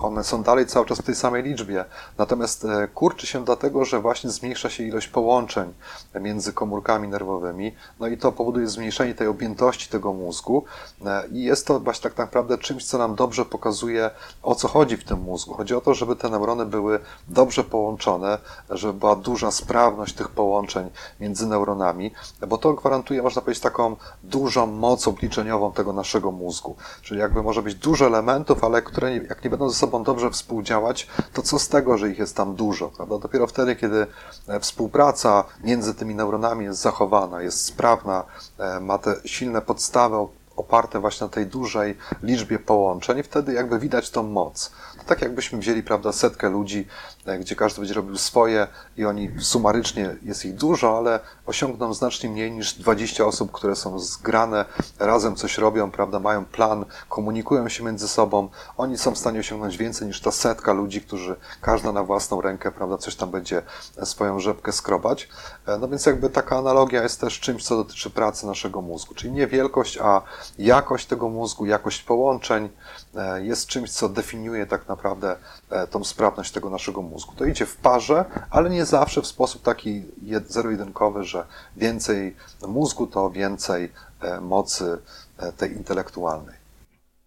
[0.00, 1.84] one są dalej cały czas w tej samej liczbie.
[2.18, 5.74] Natomiast e, kurczy się dlatego, że właśnie zmniejsza się ilość połączeń
[6.20, 10.64] między komórkami nerwowymi, no i to powoduje zmniejszenie tej objętości tego mózgu
[11.06, 14.10] E, i jest to właśnie tak naprawdę czymś, co nam dobrze pokazuje,
[14.42, 15.54] o co chodzi w tym mózgu.
[15.54, 18.38] Chodzi o to, żeby te neurony były dobrze połączone,
[18.70, 20.90] żeby była duża sprawność tych połączeń
[21.20, 22.12] między neuronami,
[22.48, 26.76] bo to gwarantuje, można powiedzieć, taką dużą moc obliczeniową tego naszego mózgu.
[27.02, 31.06] Czyli jakby może być dużo elementów, ale które jak nie będą ze sobą dobrze współdziałać,
[31.32, 33.18] to co z tego, że ich jest tam dużo, prawda?
[33.18, 34.06] Dopiero wtedy, kiedy
[34.48, 38.24] e, współpraca między tymi neuronami jest zachowana, jest sprawna,
[38.58, 40.16] e, ma te silne podstawy
[40.56, 44.70] oparte właśnie na tej dużej liczbie połączeń wtedy jakby widać tą moc.
[44.98, 46.86] To tak jakbyśmy wzięli, prawda, setkę ludzi,
[47.38, 48.66] gdzie każdy będzie robił swoje
[48.96, 53.98] i oni sumarycznie jest ich dużo, ale osiągną znacznie mniej niż 20 osób, które są
[53.98, 54.64] zgrane,
[54.98, 58.48] razem coś robią, prawda, mają plan, komunikują się między sobą.
[58.76, 62.72] Oni są w stanie osiągnąć więcej niż ta setka ludzi, którzy każda na własną rękę,
[62.72, 63.62] prawda, coś tam będzie
[63.96, 65.28] e, swoją rzepkę skrobać.
[65.66, 69.32] E, No więc jakby taka analogia jest też czymś, co dotyczy pracy naszego mózgu, czyli
[69.32, 70.22] nie wielkość, a
[70.58, 72.68] jakość tego mózgu, jakość połączeń
[73.14, 75.36] e, jest czymś, co definiuje tak naprawdę
[75.70, 77.19] e, tą sprawność tego naszego mózgu.
[77.36, 81.46] To idzie w parze, ale nie zawsze w sposób taki jed- zero-jedynkowy, że
[81.76, 82.36] więcej
[82.68, 84.98] mózgu to więcej e, mocy
[85.38, 86.60] e, tej intelektualnej.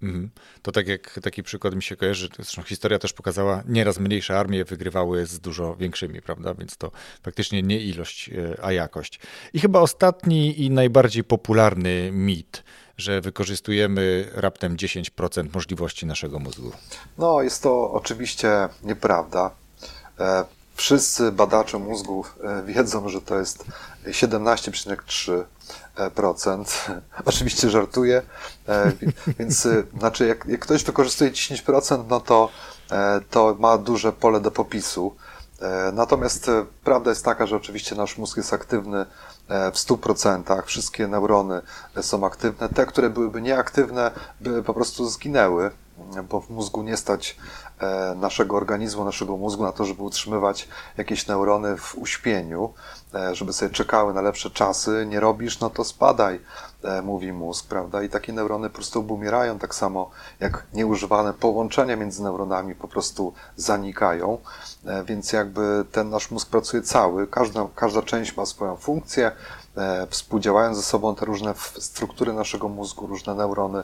[0.03, 0.29] Mhm.
[0.61, 4.65] To tak jak taki przykład mi się kojarzy, zresztą historia też pokazała, nieraz mniejsze armie
[4.65, 6.53] wygrywały z dużo większymi, prawda?
[6.53, 6.91] Więc to
[7.23, 9.19] faktycznie nie ilość, e, a jakość.
[9.53, 12.63] I chyba ostatni i najbardziej popularny mit,
[12.97, 16.71] że wykorzystujemy raptem 10% możliwości naszego mózgu.
[17.17, 19.51] No, jest to oczywiście nieprawda.
[20.19, 20.45] E,
[20.75, 23.65] Wszyscy badacze mózgu e, wiedzą, że to jest
[24.05, 26.65] 17,3%.
[27.25, 28.21] Oczywiście żartuję,
[28.67, 28.91] e,
[29.39, 32.49] więc znaczy jak, jak ktoś wykorzystuje 10%, no to,
[33.29, 35.15] to ma duże pole do popisu.
[35.93, 36.51] Natomiast
[36.83, 39.05] prawda jest taka, że oczywiście nasz mózg jest aktywny
[39.49, 41.61] w 100%, wszystkie neurony
[42.01, 42.69] są aktywne.
[42.69, 44.11] Te, które byłyby nieaktywne,
[44.41, 45.71] by po prostu zginęły,
[46.29, 47.37] bo w mózgu nie stać
[48.15, 50.67] naszego organizmu, naszego mózgu na to, żeby utrzymywać
[50.97, 52.73] jakieś neurony w uśpieniu,
[53.13, 55.05] e, żeby sobie czekały na lepsze czasy.
[55.09, 56.39] Nie robisz, no to spadaj,
[56.83, 58.03] e, mówi mózg, prawda?
[58.03, 63.33] I takie neurony po prostu umierają, tak samo jak nieużywane połączenia między neuronami po prostu
[63.55, 64.37] zanikają.
[65.05, 69.31] Więc jakby ten nasz mózg pracuje cały, każda, każda część ma swoją funkcję,
[70.09, 73.83] współdziałają ze sobą te różne struktury naszego mózgu, różne neurony,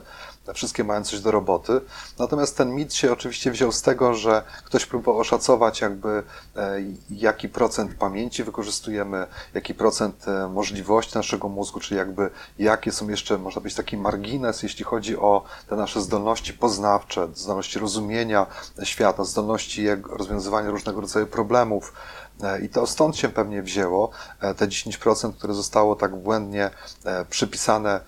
[0.54, 1.80] wszystkie mają coś do roboty.
[2.18, 6.22] Natomiast ten mit się oczywiście wziął z tego, że ktoś próbował oszacować jakby
[6.56, 6.76] e,
[7.10, 13.38] jaki procent pamięci wykorzystujemy, jaki procent e, możliwości naszego mózgu, czyli jakby jakie są jeszcze,
[13.38, 18.46] można być taki margines, jeśli chodzi o te nasze zdolności poznawcze, zdolności rozumienia
[18.82, 21.92] świata, zdolności rozwiązywania różnego rodzaju problemów.
[22.42, 24.10] E, I to stąd się pewnie wzięło
[24.40, 26.70] te 10%, które zostało tak błędnie
[27.30, 28.00] przypisane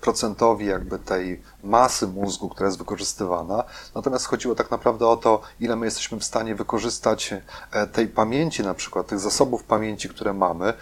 [0.00, 3.64] procentowi jakby tej masy mózgu, która jest wykorzystywana.
[3.94, 7.34] Natomiast chodziło tak naprawdę o to, ile my jesteśmy w stanie wykorzystać
[7.72, 10.74] e, tej pamięci, na przykład tych zasobów pamięci, które mamy e,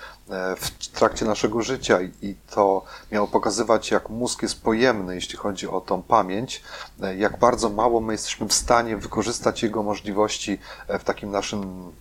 [0.56, 5.80] w trakcie naszego życia i to miało pokazywać, jak mózg jest pojemny, jeśli chodzi o
[5.80, 6.62] tą pamięć,
[7.02, 11.92] e, jak bardzo mało my jesteśmy w stanie wykorzystać jego możliwości w takim naszym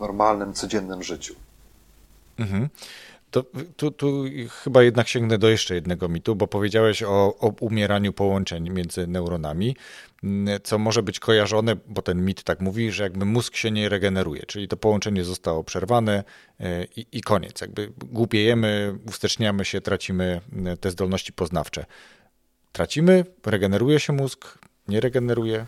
[0.00, 1.34] normalnym, codziennym życiu.
[2.38, 2.68] Mhm.
[3.30, 3.44] To,
[3.76, 4.24] tu, tu
[4.62, 9.76] chyba jednak sięgnę do jeszcze jednego mitu, bo powiedziałeś o, o umieraniu połączeń między neuronami,
[10.24, 13.88] mm, co może być kojarzone, bo ten mit tak mówi, że jakby mózg się nie
[13.88, 16.24] regeneruje, czyli to połączenie zostało przerwane
[16.60, 17.60] e, i, i koniec.
[17.60, 21.84] Jakby głupiejemy, usteczniamy się, tracimy e, te zdolności poznawcze.
[22.72, 25.66] Tracimy, regeneruje się mózg, nie regeneruje.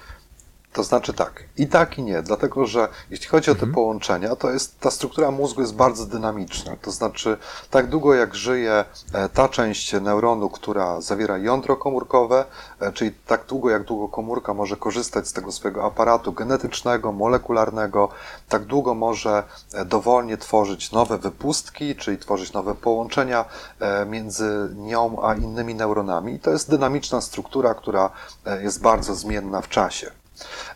[0.77, 3.75] To znaczy tak, i tak i nie, dlatego że jeśli chodzi o te mhm.
[3.75, 6.77] połączenia, to jest ta struktura mózgu jest bardzo dynamiczna.
[6.83, 7.37] To znaczy,
[7.71, 12.45] tak długo jak żyje e, ta część neuronu, która zawiera jądro komórkowe,
[12.81, 18.09] e, czyli tak długo jak długo komórka może korzystać z tego swojego aparatu genetycznego, molekularnego,
[18.49, 19.43] tak długo może
[19.75, 23.45] e, dowolnie tworzyć nowe wypustki, czyli tworzyć nowe połączenia
[24.07, 26.35] między nią a innymi neuronami.
[26.35, 28.11] I to jest dynamiczna struktura, która
[28.61, 30.11] jest bardzo zmienna w czasie.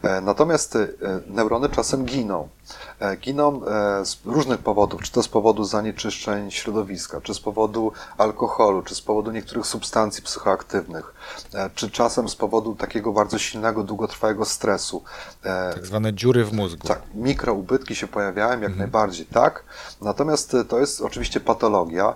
[0.02, 0.88] E, natomiast e,
[1.26, 2.48] neurony czasem giną.
[3.00, 3.61] E, giną
[4.04, 9.00] z różnych powodów, czy to z powodu zanieczyszczeń środowiska, czy z powodu alkoholu, czy z
[9.00, 11.14] powodu niektórych substancji psychoaktywnych,
[11.74, 15.02] czy czasem z powodu takiego bardzo silnego, długotrwałego stresu.
[15.74, 16.88] Tak zwane dziury w mózgu.
[16.88, 18.78] Tak, mikroubytki się pojawiają jak mhm.
[18.78, 19.64] najbardziej, tak.
[20.00, 22.14] Natomiast to jest oczywiście patologia.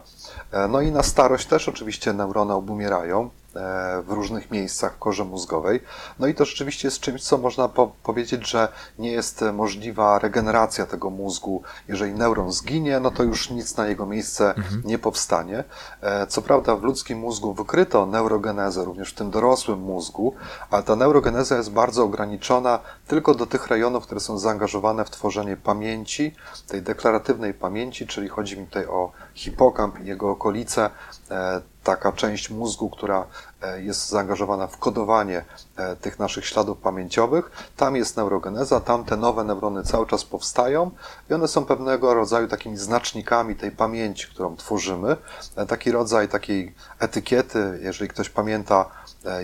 [0.68, 3.30] No i na starość też oczywiście neurony obumierają.
[3.56, 5.80] E, w różnych miejscach w korze mózgowej.
[6.18, 10.86] No i to rzeczywiście jest czymś, co można po powiedzieć, że nie jest możliwa regeneracja
[10.86, 11.62] tego mózgu.
[11.88, 14.82] Jeżeli neuron zginie, no to już nic na jego miejsce mhm.
[14.84, 15.64] nie powstanie.
[16.00, 20.34] E, co prawda w ludzkim mózgu wykryto neurogenezę, również w tym dorosłym mózgu,
[20.70, 25.56] ale ta neurogeneza jest bardzo ograniczona tylko do tych rejonów, które są zaangażowane w tworzenie
[25.56, 26.34] pamięci,
[26.68, 30.90] tej deklaratywnej pamięci, czyli chodzi mi tutaj o hipokamp i jego okolice,
[31.30, 33.26] e, taka część mózgu, która
[33.62, 35.44] e, jest zaangażowana w kodowanie
[35.76, 37.50] e, tych naszych śladów pamięciowych.
[37.76, 40.90] Tam jest neurogeneza, tam te nowe neurony cały czas powstają
[41.30, 45.16] i one są pewnego rodzaju takimi znacznikami tej pamięci, którą tworzymy.
[45.56, 48.90] E, taki rodzaj takiej etykiety, jeżeli ktoś pamięta,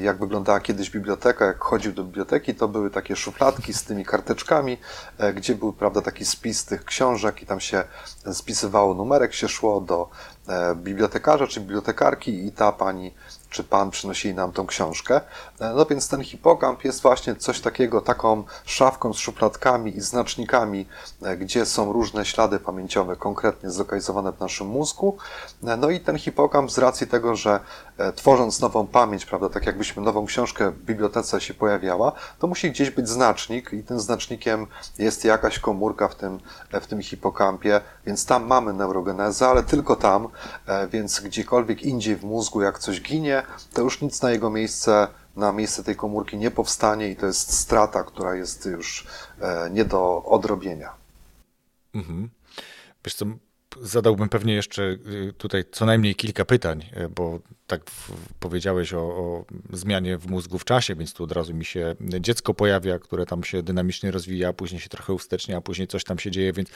[0.00, 4.78] jak wyglądała kiedyś biblioteka, jak chodził do biblioteki, to były takie szufladki z tymi karteczkami,
[5.34, 7.84] gdzie był prawda, taki spis tych książek i tam się
[8.32, 10.08] spisywało numerek, się szło do
[10.76, 13.14] bibliotekarza czy bibliotekarki i ta pani
[13.50, 15.20] czy pan przynosili nam tą książkę.
[15.60, 20.86] E, no więc ten hipokamp jest właśnie coś takiego, taką szafką z szufladkami i znacznikami,
[21.22, 25.16] e, gdzie są różne ślady pamięciowe konkretnie zlokalizowane w naszym mózgu.
[25.62, 27.60] No i ten hipokamp z racji tego, że
[28.14, 32.90] tworząc nową pamięć, prawda, tak jakbyśmy nową książkę w bibliotece się pojawiała, to musi gdzieś
[32.90, 34.66] być znacznik i tym znacznikiem
[34.98, 36.40] jest jakaś komórka w tym,
[36.72, 40.28] w tym hipokampie, więc tam mamy neurogenezę, ale tylko tam,
[40.66, 43.39] E, więc gdziekolwiek indziej w mózgu, jak coś ginie,
[43.74, 47.52] to już nic na jego miejsce, na miejsce tej komórki nie powstanie i to jest
[47.52, 49.06] strata, która jest już
[49.40, 50.92] e, nie do odrobienia.
[51.94, 52.30] Mhm.
[53.04, 53.26] Wiesz co,
[53.82, 57.80] zadałbym pewnie jeszcze y, tutaj co najmniej kilka pytań, y, bo tak
[58.40, 62.54] powiedziałeś o, o, zmianie w mózgu w czasie, więc tu od razu mi się dziecko
[62.54, 66.30] pojawia, które tam się dynamicznie rozwija, później się trochę ustecznia, a później coś tam się
[66.30, 66.68] dzieje, więc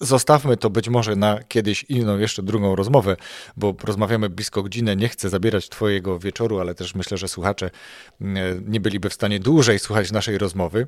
[0.00, 3.16] zostawmy to być może na kiedyś inną, jeszcze drugą rozmowę,
[3.56, 4.96] bo rozmawiamy blisko godzinę.
[4.96, 7.70] Nie chcę zabierać Twojego wieczoru, ale też myślę, że słuchacze
[8.20, 10.86] mm, nie byliby w stanie dłużej słuchać naszej rozmowy.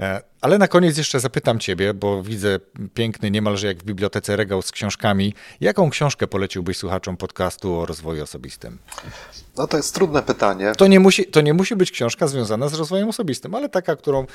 [0.00, 2.58] E, ale na koniec jeszcze zapytam Ciebie, bo widzę
[2.94, 5.34] piękny, niemalże jak w bibliotece regał z książkami.
[5.60, 8.78] Jaką książkę poleciłbyś słuchaczom podcastu o rozwoju osobistym?
[9.56, 10.72] No to jest trudne pytanie.
[10.78, 14.20] To nie musi, to nie musi być książka związana z rozwojem osobistym, ale taka, którą
[14.20, 14.26] e,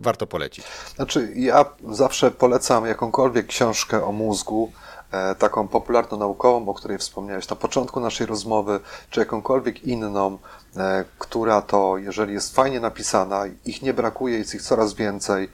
[0.00, 0.64] warto polecić.
[0.96, 4.72] Znaczy, ja zawsze polecam jakąkolwiek książkę o mózgu,
[5.12, 8.80] e, taką popularno-naukową, o której wspomniałeś na początku naszej rozmowy,
[9.10, 10.38] czy jakąkolwiek inną,
[10.76, 15.48] e, która to, jeżeli jest fajnie napisana, ich nie brakuje, jest ich coraz więcej,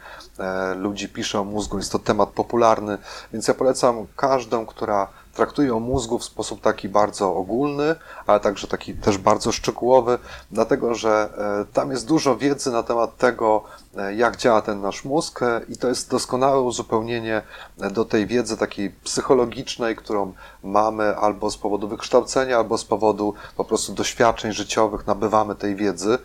[0.77, 2.99] ludzi pisze o mózgu, jest to temat popularny,
[3.33, 7.95] więc ja polecam każdą, która traktuje o mózgu w sposób taki bardzo ogólny,
[8.27, 10.19] ale także taki też bardzo szczegółowy,
[10.51, 13.86] dlatego że e, tam jest dużo wiedzy na temat tego, e,
[14.17, 17.43] jak działa ten nasz mózg e, i to jest doskonałe uzupełnienie
[17.93, 20.33] do tej wiedzy takiej psychologicznej, którą
[20.63, 26.19] mamy albo z powodu wykształcenia, albo z powodu po prostu doświadczeń życiowych nabywamy tej wiedzy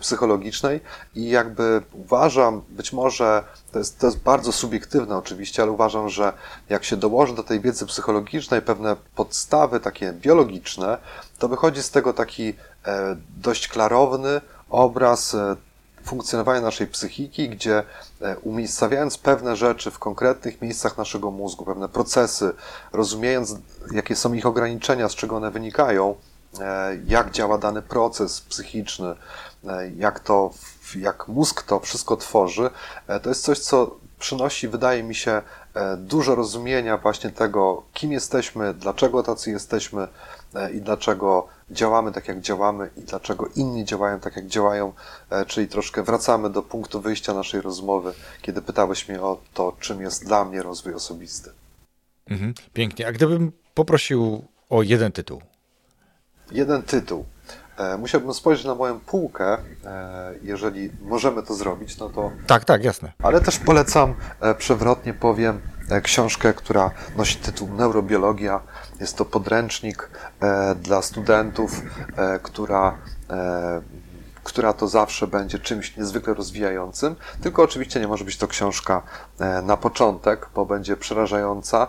[0.00, 0.80] psychologicznej.
[1.14, 6.32] I jakby uważam, być może to jest, to jest bardzo subiektywne oczywiście, ale uważam, że
[6.68, 10.98] jak się dołoży do tej wiedzy psychologicznej pewne podstawy takie biologiczne,
[11.38, 12.54] to wychodzi z tego taki
[12.86, 15.56] e, dość klarowny obraz e,
[16.04, 17.82] funkcjonowania naszej psychiki, gdzie
[18.20, 22.52] e, umiejscawiając pewne rzeczy w konkretnych miejscach naszego mózgu, pewne procesy,
[22.92, 23.56] rozumiejąc
[23.92, 26.14] jakie są ich ograniczenia, z czego one wynikają,
[27.06, 29.14] jak działa dany proces psychiczny,
[29.96, 30.50] jak to
[30.96, 32.70] jak mózg to wszystko tworzy,
[33.06, 35.42] e, to jest coś, co przynosi, wydaje mi się,
[35.74, 40.08] e, dużo rozumienia właśnie tego, kim jesteśmy, dlaczego tacy jesteśmy
[40.54, 44.92] e, i dlaczego działamy tak, jak działamy i dlaczego inni działają tak, jak działają.
[45.46, 50.24] Czyli troszkę wracamy do punktu wyjścia naszej rozmowy, kiedy pytałeś mnie o to, czym jest
[50.24, 51.50] dla mnie rozwój osobisty.
[52.26, 53.06] Mhm, pięknie.
[53.06, 55.40] A gdybym poprosił o jeden tytuł?
[56.52, 57.24] Jeden tytuł.
[57.76, 59.58] E, musiałbym spojrzeć na moją półkę, e,
[60.42, 62.30] jeżeli możemy to zrobić, no to.
[62.46, 63.12] Tak, tak, jasne.
[63.22, 65.60] Ale też polecam, e, przewrotnie powiem,
[66.02, 68.60] książkę, która nosi tytuł Neurobiologia.
[69.00, 70.10] Jest to podręcznik
[70.82, 71.82] dla studentów,
[72.42, 72.98] która
[74.44, 79.02] która to zawsze będzie czymś niezwykle rozwijającym, tylko oczywiście nie może być to książka
[79.62, 81.88] na początek, bo będzie przerażająca,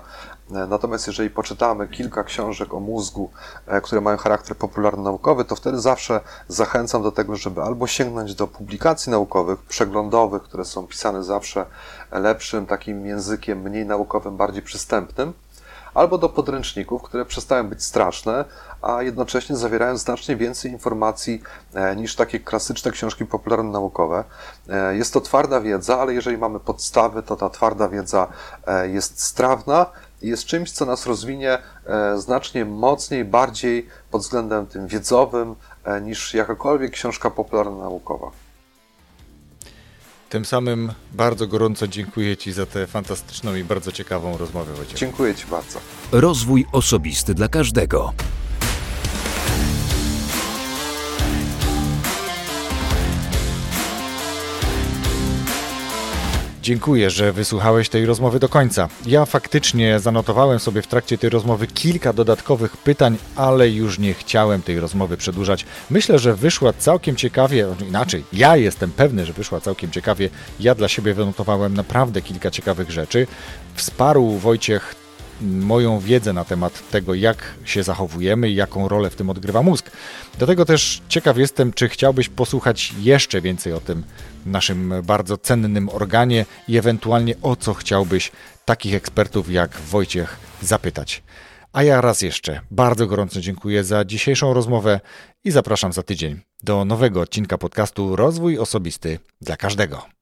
[0.49, 3.29] natomiast jeżeli poczytamy kilka książek o mózgu,
[3.67, 8.47] e, które mają charakter popularno-naukowy, to wtedy zawsze zachęcam do tego, żeby albo sięgnąć do
[8.47, 11.65] publikacji naukowych, przeglądowych, które są pisane zawsze
[12.11, 15.33] lepszym takim językiem, mniej naukowym, bardziej przystępnym,
[15.93, 18.45] albo do podręczników, które przestają być straszne,
[18.81, 21.41] a jednocześnie zawierają znacznie więcej informacji
[21.73, 24.23] e, niż takie klasyczne książki popularno-naukowe.
[24.91, 28.27] Jest to twarda wiedza, ale jeżeli mamy podstawy, to ta twarda wiedza
[28.83, 29.85] jest strawna
[30.21, 36.33] jest czymś, co nas rozwinie e, znacznie mocniej, bardziej pod względem tym wiedzowym e, niż
[36.33, 38.31] jakakolwiek książka popularno-naukowa.
[40.29, 44.73] Tym samym bardzo gorąco dziękuję Ci za tę fantastyczną i bardzo ciekawą rozmowę.
[44.73, 44.97] Wojciech.
[44.97, 45.79] Dziękuję Ci bardzo.
[46.11, 48.13] Rozwój osobisty dla każdego.
[56.65, 58.89] Dziękuję, że wysłuchałeś tej rozmowy do końca.
[59.05, 64.61] Ja faktycznie zanotowałem sobie w trakcie tej rozmowy kilka dodatkowych pytań, ale już nie chciałem
[64.61, 65.65] tej rozmowy przedłużać.
[65.89, 70.29] Myślę, że wyszła całkiem ciekawie, inaczej, ja jestem pewny, że wyszła całkiem ciekawie.
[70.59, 73.27] Ja dla siebie wynotowałem naprawdę kilka ciekawych rzeczy.
[73.75, 75.04] Wsparł Wojciech
[75.41, 79.91] moją wiedzę na temat tego, jak się zachowujemy i jaką rolę w tym odgrywa mózg.
[80.37, 84.03] Dlatego też ciekaw jestem, czy chciałbyś posłuchać jeszcze więcej o tym
[84.45, 88.31] naszym bardzo cennym organie i ewentualnie o co chciałbyś
[88.65, 91.23] takich ekspertów jak Wojciech zapytać.
[91.73, 94.99] A ja raz jeszcze bardzo gorąco dziękuję za dzisiejszą rozmowę
[95.43, 100.14] i zapraszam za tydzień do nowego odcinka podcastu Rozwój Osobisty dla każdego.